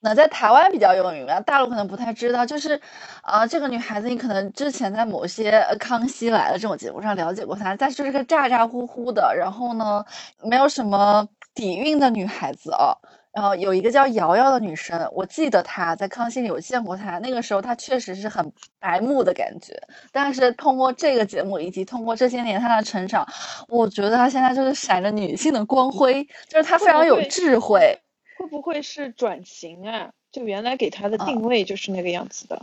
[0.00, 2.46] 那在台湾比较有名，大陆可能不太知道。
[2.46, 2.80] 就是
[3.22, 10.04] 啊，这个女孩子，你可能之前在某些《康熙来了》这种节目上了解过她，但是就是个咋咋呼呼的，然后呢，
[10.42, 11.26] 没有什么。
[11.54, 12.98] 底蕴的女孩子哦，
[13.32, 19.80] 然后有一个叫瑶瑶的女生，我记得她在康熙里有见过她，那个时候她确实是很白目的感觉，
[20.12, 23.26] 但是通过这个节目以及通过这些年她的成长，
[23.68, 27.98] 我觉得她现在就是闪着女性的光辉，就是她非常有智慧。
[28.36, 30.10] 会不会是转型啊？
[30.32, 32.60] 就原来给她的定位就是那个样子的，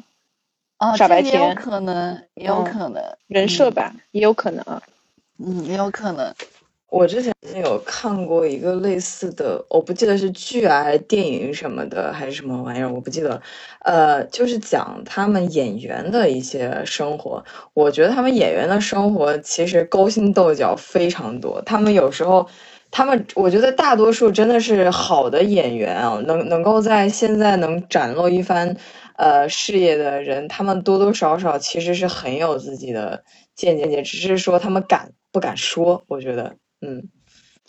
[0.79, 4.83] 哦，傻白甜，有可能，也有可能人设吧，也有可能啊。
[5.37, 6.35] 嗯，也有可能。
[6.91, 13.41] 我之前有看过一个类似的，我不记得是剧啊还是电影什么的，还是什么玩意儿，我不记得。
[13.85, 17.41] 呃，就是讲他们演员的一些生活。
[17.73, 21.61] 我觉得他们演员的生活其实勾心斗角非常多。
[21.61, 22.45] 他们有时候，
[22.91, 28.75] 他们我觉得大多数真的是好的演员啊，能能够在现在能展露一番
[29.15, 33.23] 呃事业的人，他们多多少少其实是很有自己的
[33.55, 36.03] 见解，只是说他们敢不敢说。
[36.07, 36.60] 我觉得。
[36.81, 37.09] 嗯，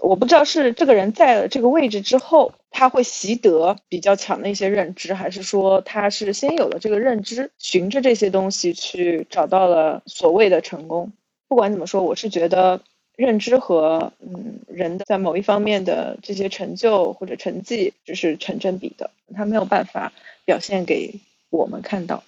[0.00, 11.12] 我不知道是这个人在了这个位置之后，他会习得比较强的一些认知，还是说他是先有了这个认知，循着这些东西去找到了所谓的成功。
[11.48, 12.80] 不管怎么说，我是觉得
[13.14, 20.12] 认知和嗯人的在某一方面的这些成就或者成绩，就是成正比的，他没有办法
[20.46, 21.20] 表现给
[21.50, 22.24] 我们看到。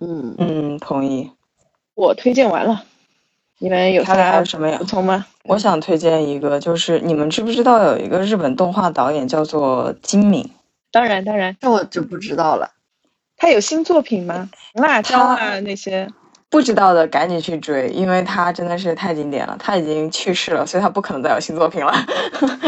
[0.00, 1.30] 嗯嗯，同意。
[1.94, 2.84] 我推荐完了。
[3.60, 5.26] 你们有他还有什么补充吗？
[5.44, 10.48] 我想推荐一个，就是你们知不知道有一个日本动画导演叫做金敏？
[10.92, 12.70] 当然，当然，这我就不知道了。
[13.36, 14.48] 他有新作品吗？
[14.74, 16.08] 辣椒啊那些？
[16.50, 19.56] 不知道的赶紧去追，因为他真的是太经典了。
[19.58, 21.92] 他已经去世了，所以他不可能再有新作品了。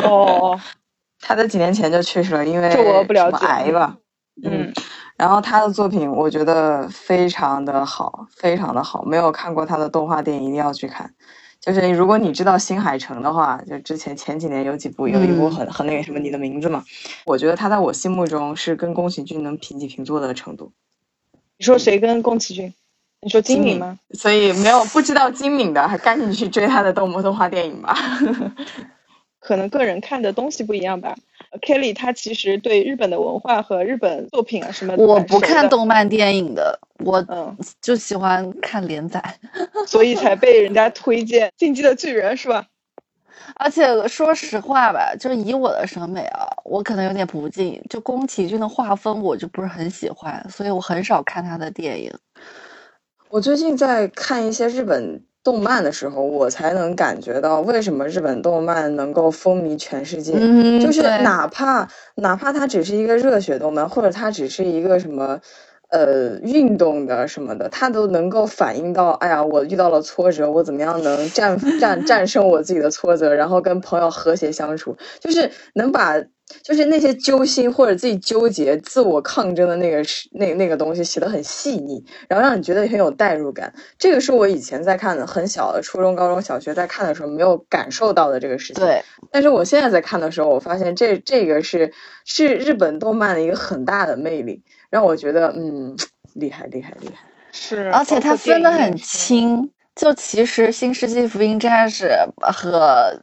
[0.05, 0.61] 哦，
[1.21, 3.47] 他在几年前就去世了，因为这我不了解。
[3.47, 3.97] 癌吧？
[4.45, 4.73] 嗯。
[5.21, 9.05] 然后他的作品我觉得非常的好，非常的好。
[9.05, 11.13] 没有看过他的动画电影，一定要去看。
[11.61, 16.83] 就是如果你知道新海诚的话，就之前前几年有几部，有一部很很那个什么你的名字嘛，
[17.27, 20.73] 我觉得他在我心目中是跟宫崎骏能平起平坐的程度。
[21.59, 22.73] 你说谁跟宫崎骏？
[23.21, 23.99] 你说金敏吗？
[24.15, 27.95] 所以没有不知道金敏的，还赶紧去追他的动动画电影吧。
[29.39, 31.15] 可能个人看的东西不一样吧。
[31.63, 39.23] Kelly 他其实对日本的文化和日本作品啊什么，我不看动漫电影的，我嗯就喜欢看连载，
[39.87, 42.67] 所以才被人家推荐《进击的巨人》是吧？
[43.57, 52.13] 而且说实话吧，就是以我的审美啊，我可能有点不敬，就宫崎骏的画风我就不是很喜欢，所以我很少看他的电影。
[53.29, 55.25] 我最近在看一些日本。
[55.43, 60.33] 动漫的时候，我才能感觉到为什么日本动漫能够风靡全世界。
[60.81, 65.41] 就是哪怕哪怕它只是一个热血动漫，或者它只是一个什么
[65.89, 76.23] 呃运动的什么的，它都能够反映到，哎呀，我遇到了挫折，我怎么样能战 战战胜我自己的挫折，然后跟朋友和谐相处，就是能把。
[76.63, 83.73] 就是那些揪心或者自己纠结、自我抗争的那个是那那个东西写的很细腻，然后让你觉得很有代入感。
[83.99, 88.85] 这个是我以前在看的很小的初中、高中小学在看的时候没有感受到的这个事情。
[88.85, 91.93] 对，但是我现在在看的时候，我发现这这个是
[92.25, 95.97] 是日本动漫的一个很大的魅力，让我觉得嗯
[96.35, 97.27] 厉害厉害厉害。
[97.53, 102.11] 是，而且它分得很清，就其实《新世纪福音战士》
[102.53, 103.21] 和。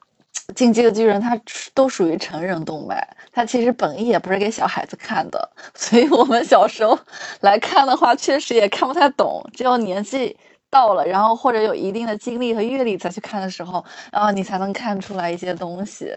[0.55, 1.39] 进击的巨人，它
[1.73, 6.97] 都属于成人动漫，它其实本意也不是给小孩子看的， 所以我们小时候
[7.41, 9.43] 来看的话，确实也看不太懂。
[9.53, 10.35] 只有年纪
[10.69, 16.11] 到了，然后或者有一定的经历和阅历再去看的时候，然后你才能看出来一些东西。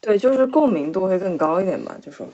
[0.00, 2.26] 对，就是共鸣度会更高一点嘛，就说，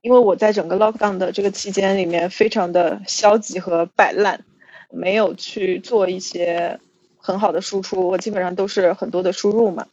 [0.00, 4.42] 因为我在整个 lockdown 的这个期间里面，非常的消极和摆烂，
[4.90, 6.80] 没有去做一些
[7.18, 9.86] 很好的输出，我基本上都是很多的输入嘛。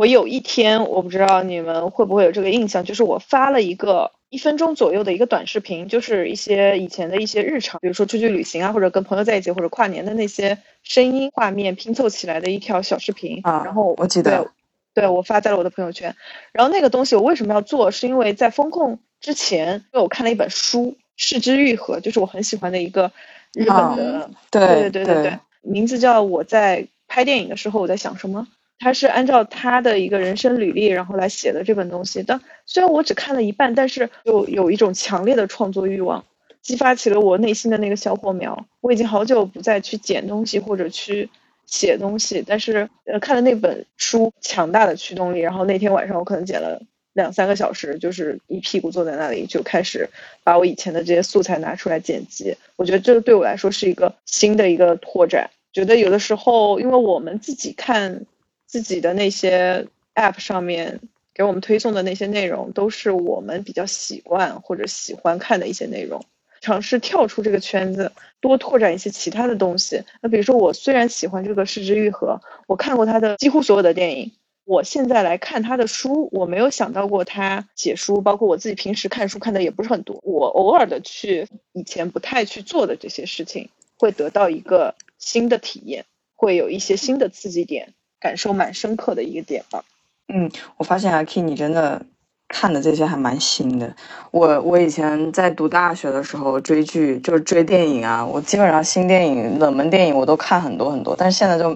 [0.00, 13.40] 我有一天，我不知道你们会不会有这个印象，就是我发了一个一分钟左右的一个短视频，就是一些以前的一些日常，比如说出去旅行啊，或者跟朋友在一起，或者跨年的那些声音画面拼凑起来的一条小视频。
[13.42, 14.50] 啊，然后我记得，
[14.94, 16.16] 对我发在了我的朋友圈。
[16.52, 17.90] 然后那个东西我为什么要做？
[17.90, 23.12] 是因为在风控之前，因为我看了一本书《视之愈合》，就是我很喜欢的一个
[23.52, 28.46] 日本的，对对对对对，名字叫《我在拍电影的时候我在想什么》。
[28.82, 32.24] 他是按照他的一个人生履历，然后来写的这本东西。
[32.26, 36.24] 但虽然我只看了一半，但是又有一种强烈的创作欲望，
[36.62, 38.66] 激发起了我内心的那个小火苗。
[38.80, 41.28] 我已经好久不再去剪东西或者去
[41.66, 45.40] 写东西，但是呃，看了那本书，强大的驱动力。
[45.40, 46.80] 然后那天晚上我可能剪了
[47.12, 50.08] 两三个小时，就是一屁股坐在那里就开始
[50.42, 52.56] 把我以前的这些素材拿出来剪辑。
[52.76, 55.50] 我觉得这个对我来说是一个新的一个拓展。
[55.70, 58.24] 觉得有的时候，因为我们自己看。
[58.70, 61.00] 自己的那些 App 上面
[61.34, 66.24] 给我们推送的那些内容，都是我们比较习惯或者喜欢看的一些内容。
[66.60, 70.04] 尝试跳出这个圈子，多拓展一些其他的东西。
[70.20, 74.30] 那比如说，我虽然喜欢这个失之愈合，我看过他的几乎所有的电影。
[74.64, 80.20] 我现在来看他的书，我没有想到过他写书，包括我自己平时看书看的也不是很多。
[80.22, 83.68] 我偶尔的去以前不太去做的这些事情，
[83.98, 86.04] 会得到一个新的体验，
[86.36, 87.94] 会有一些新的刺激点。
[88.20, 89.82] 感受蛮深刻的一个点吧。
[90.28, 92.06] 嗯，我发现阿 K 你真的
[92.46, 93.96] 看的这些还蛮新的。
[94.30, 101.74] 我我以前在读大学的时候追剧，就是追电影啊，我基本上新电影、冷门电影我都看很多很多，但是现在就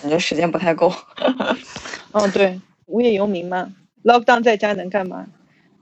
[0.00, 0.92] 感觉时间不太够。
[2.12, 3.72] 嗯， 对，无业游民嘛
[4.04, 5.26] ，lockdown 在家能干嘛？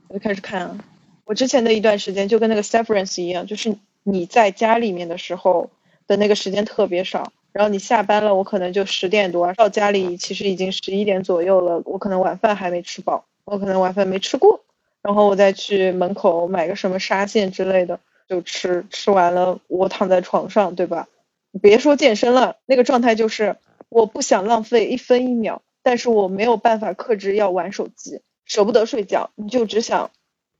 [0.07, 0.77] 我就开始看啊。
[1.25, 5.71] 我之前的一段时间就跟那个 Severance 一样，就是你在家里面的时候
[6.05, 14.59] 的那个时间特别少，然后你下班了，我可能就十点多到家里，其实已经十一点左右了，我可能晚饭还没吃饱，我可能晚饭没吃过，
[15.01, 21.07] 然后我再去门口买个什么沙县之类的就吃，吃完了我躺在床上，对吧？
[21.61, 23.55] 别说健身了，那个状态就是
[23.87, 30.11] 我不想浪费一分一秒，但是我没有办法克制要玩手机，舍不得睡觉，你就只想。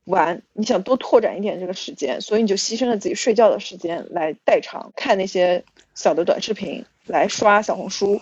[0.05, 5.63] 玩，你想多拓展一点这个时间，所以你就牺牲了自己睡觉的时间来代偿看那些
[5.93, 8.21] 小的短视频，来刷小红书，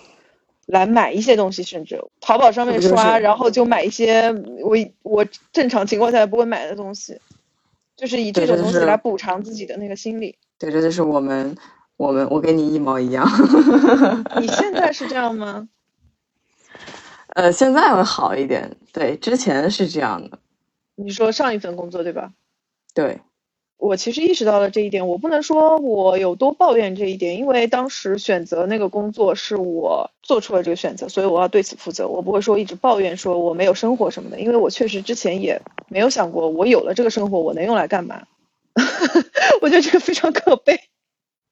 [0.66, 4.32] 来买一些东西，甚至淘宝上面刷，然后就买一些
[4.62, 7.20] 我我正常情况下不会买的东西，
[7.98, 10.38] 就是以这种东西来补偿自己的那个心理。
[10.58, 11.58] 对，这就是我们
[11.98, 13.28] 我们我跟你一毛一样。
[14.40, 15.68] 你现在是这样吗？
[17.36, 20.40] 呃，现在会好一点，对，之前是这样的。
[20.96, 22.34] 你说上一份工作对吧？
[22.94, 23.22] 对，
[23.78, 25.08] 我其实意识到了这一点。
[25.08, 32.08] 我不能说我有多抱怨这一点，因为当时选择那个工作是我做出了这个选择，所以我要对此负责。
[32.08, 38.28] 我不会说一直抱怨说我没有生活什么的，因为我确实之前也没有想过我有了这个生活我能用来干嘛。
[39.62, 40.80] 我觉得这个非常可悲。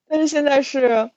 [0.08, 1.10] 但是现在是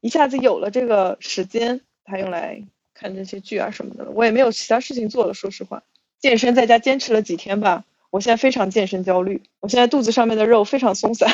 [0.00, 2.64] 一下子有了这个时间，他用来
[2.94, 4.10] 看这些剧啊什么的了。
[4.14, 5.82] 我也没有其他事情做了，说实话。
[6.20, 11.30] 健身在家坚持了几天吧，我现在非常健身焦虑，我现在肚子上面的肉非常松散。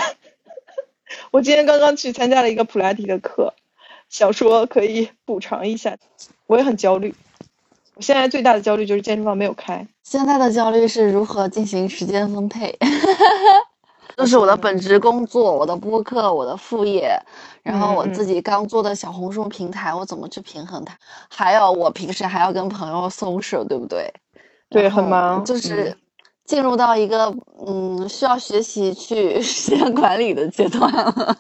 [1.31, 3.55] 我今天刚刚去参加了一个普拉提的课，
[4.09, 5.97] 想说可以补偿一下，
[6.47, 7.15] 我也很焦虑。
[7.95, 9.87] 我现在最大的焦虑就是健身房没有开。
[10.03, 12.77] 现在的焦虑是如何进行时间分配？
[14.17, 17.19] 这是我的本职工作，我的播客，我的副业，
[17.63, 20.97] 然后我自己刚做的小红书平台，我怎么去平衡它？
[21.29, 24.13] 还有我平时还要跟朋友 social，对不对？
[24.75, 25.97] 对，很忙，就是
[26.45, 27.33] 进入到一个
[27.65, 31.37] 嗯需要学习去 时间管理的阶段了。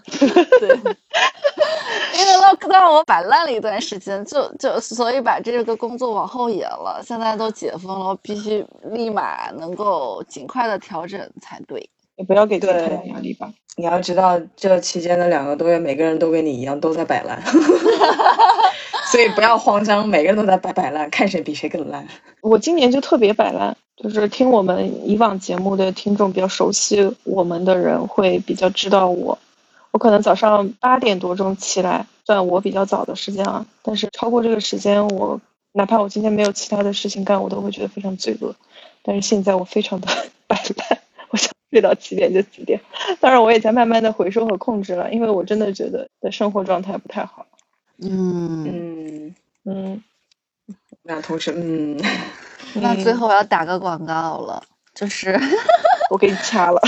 [0.60, 0.68] 对，
[2.14, 7.02] 因为 lockdown 我摆烂了一段时间，就就所以把这个工作往后延了。
[7.04, 11.90] 现在都解封了，我必须立马能够尽快的调整才对。
[12.16, 13.52] 也不要给自己太大压力吧。
[13.76, 17.42] 你要知道，这期间的两个多月，每个人都跟你一样都在摆烂。
[19.10, 22.06] 所以不要慌张，每个人都在摆摆烂，看谁比谁更烂。
[22.40, 29.38] 我今年就特别摆烂，就是听我们以往节目的听众比较熟悉我们的人会比较知道我。
[29.90, 33.66] 我可能早上八点多钟起来，算我比较早的时间啊。
[33.82, 35.40] 但是超过这个时间，我
[35.72, 38.54] 哪怕我今天没有其他的事情干，我都会觉得非常罪恶。
[39.02, 40.08] 但是现在我非常的
[40.46, 40.98] 摆烂，
[41.74, 42.80] 睡到几点就几点。
[43.18, 47.44] 当然，我也在慢慢的回收和控制了，因为我真的觉得的生活状态不太好。
[47.98, 49.34] 嗯嗯
[49.64, 50.02] 嗯，
[51.02, 52.00] 那同时嗯，
[52.80, 54.62] 那最后我要打个广告了，
[54.94, 55.36] 就是
[56.10, 56.80] 我给你掐了，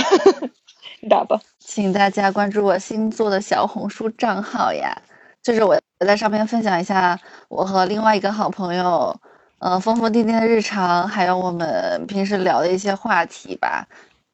[1.01, 4.97] 你打吧，请大家关注我新做的小红书账号呀，
[5.43, 7.19] 就是我我在上面分享一下
[7.49, 9.13] 我和另外一个好朋友，
[9.59, 13.87] 呃，疯疯癫癫的日常，还有我们平时聊的一些话题吧。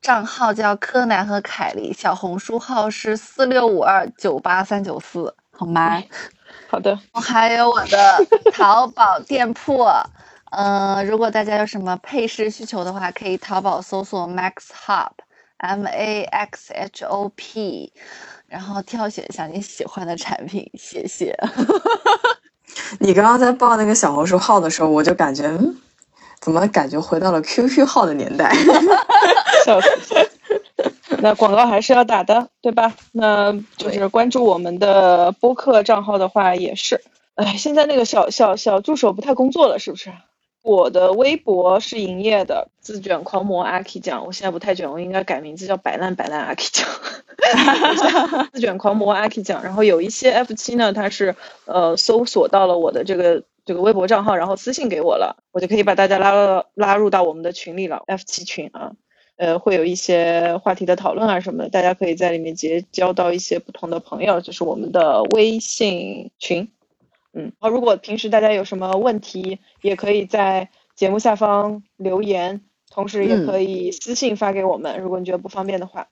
[0.03, 6.03] 账号叫柯南和凯莉，小红书号是四六五二九八三九四，好吗？
[6.67, 9.88] 好的，还有我的淘宝店铺，
[10.51, 14.51] 嗯，如果大家有什么配饰需求的话，可以淘宝搜索 Max
[14.85, 17.93] Hop，M A X H O P，
[18.47, 21.34] 然后挑选一下你喜欢的产品，谢谢。
[22.99, 25.77] 你刚刚在报那个小红书号的时候，我就感觉，嗯，
[26.43, 28.53] 怎么感觉回到了 QQ 号的年代？
[29.65, 30.15] 笑死。
[31.19, 32.93] 那广告还是要打的，对吧？
[33.13, 37.01] 那就是关注我们的播客账号的话，也是。
[37.35, 40.11] 哎，现在那个小小小助手不太工作了，是不是？
[40.63, 44.25] 我的微博是营业的，自卷狂魔阿 K 酱。
[44.25, 46.87] 我现在不太卷，我应该改名字叫摆烂摆烂阿 K 酱。
[48.53, 49.63] 自卷狂魔阿 K 酱。
[49.63, 58.94] 然后有一些 F 七呢，它是呃搜索到了我的这个这个微博账号，然后私信给我了，我就可以把大家拉到拉入到我们的群里了，F 七群啊。
[59.35, 66.72] 呃，会有一些话题的讨论啊什么的，大家可以在里面结交到一些不同的朋友，就是我们的微信群。
[67.34, 72.61] 嗯，好，如果平时大家有什么问题，也可以在节目下方留言，
[72.91, 76.10] 同时也可以私信发给我们，如果你觉得不方便的话。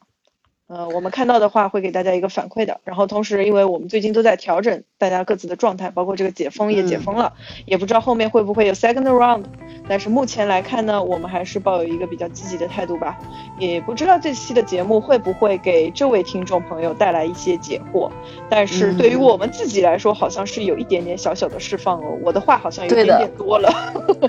[0.73, 2.79] 呃，我们看到的话会给大家一个反馈的。
[2.85, 7.33] 然后同时，因为我们最近都在调整大家各自的状态，包括这个解封也解封了，
[7.65, 9.43] 也不知道后面会不会有 second round。
[9.89, 13.19] 但是目前来看呢，我们还是抱有一个比较积极的态度吧。
[13.59, 18.09] 也不知道这期的节目会不会给这位听众朋友带来一些解惑。
[18.49, 22.17] 但是对于我们自己来说，好像是有一点点小小的释放哦。
[22.23, 23.69] 我的话好像有点点多了。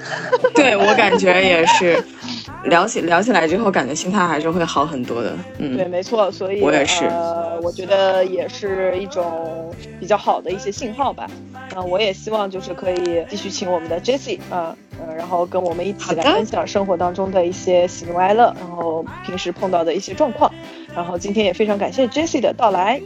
[0.56, 2.02] 对我感觉也是，
[2.64, 5.32] 聊起聊起来之后，感觉心态还是会好很多的。
[5.58, 6.31] 嗯，对，没错。
[6.32, 11.28] 所以我也是，呃，我觉得也是一种比较好的一些信号吧。
[11.74, 20.50] 那我也希望就是可以继续请我们的 Jessie 啊，呃，然后跟我们一起来分享生活当中的一些喜怒哀乐，然后平时碰到的一些状况。
[20.94, 23.00] 然后今天也非常感谢 Jessie 的到来。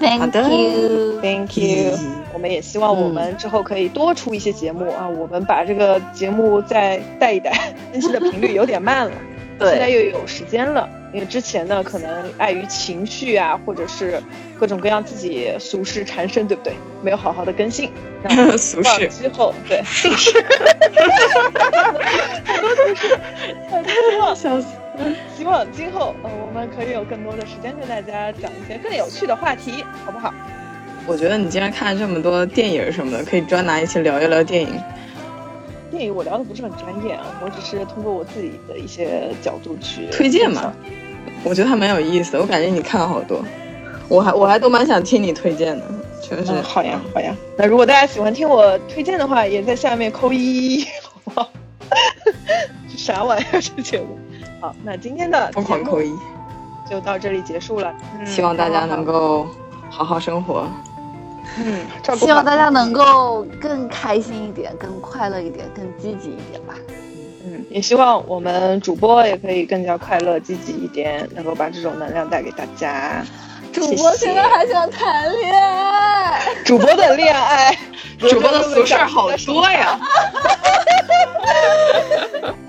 [0.00, 1.96] Thank you，Thank you。
[1.96, 9.12] 嗯我们也希望我们之后可以多出一些节目啊，我们把这个节目再带一带， 更新的频率有点慢了。
[9.58, 14.20] 对现在又有时间了，因为之前呢，可能碍于情绪啊，或者是
[14.58, 16.72] 各种各样自己俗事缠身，对不对？
[17.02, 17.90] 没有好好的更新。
[18.22, 20.32] 那俗希望事之后对俗事，
[22.50, 23.18] 很多俗事。
[24.10, 24.66] 希望笑死。
[25.36, 30.32] 希望今后呃，我们可以有更多的时间跟大家讲一些更有趣的话题，好不好？
[31.06, 34.80] 我觉得你今天看了这么多电影什么的，可以专拿一期聊一聊电影。
[35.94, 40.72] 电影我聊的不是很专业啊，我只是通过我自己的一些角度去推荐嘛。
[41.44, 43.40] 我觉得还蛮有意思的，我感觉你看了好多，
[44.08, 45.84] 我还我还都蛮想听你推荐的，
[46.20, 46.62] 确实、嗯。
[46.64, 47.32] 好呀，好呀。
[47.56, 51.48] 那如果大家喜欢听我推荐的话，也在下面扣一，好不好？
[52.90, 54.18] 这 啥玩意儿这节目？
[54.60, 56.12] 好，那今天的疯狂扣一
[56.90, 57.94] 就到这里结束了。
[58.18, 59.46] 嗯、希望大家能够
[59.90, 60.66] 好好生活。
[61.58, 66.74] 嗯，希望大家能够更开心一点，更快乐一点，更积极一点吧。
[67.46, 73.24] 嗯，也希望我们主播也可以更加快乐、积极一点，能够把这种能量带给大家。
[73.74, 77.76] 主播现在还想谈恋爱，主播的恋爱，
[78.18, 79.98] 主播的俗事好多呀。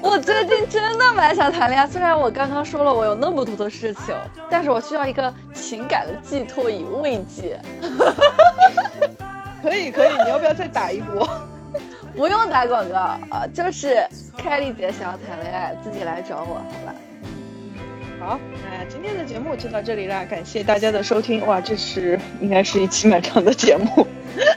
[0.01, 4.15] 我最近真的蛮想谈恋爱，虽然我刚刚说了我有那么多的事情，
[4.49, 7.59] 但是我需要一个情感的寄托与慰藉。
[9.61, 11.29] 可以可以，你要不要再打一波？
[12.15, 14.07] 不用打广告啊，就是
[14.37, 16.95] 凯丽姐想要谈恋爱，自己来找我，好吧？
[18.25, 21.45] 好，那今天的节目就到这里啦，感谢大家的收听。
[21.45, 24.07] 哇，这是应该是一期蛮长的节目，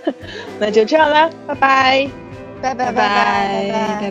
[0.58, 2.08] 那就这样啦，拜拜，
[2.62, 2.92] 拜拜拜
[3.70, 4.10] 拜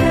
[0.00, 0.05] 拜。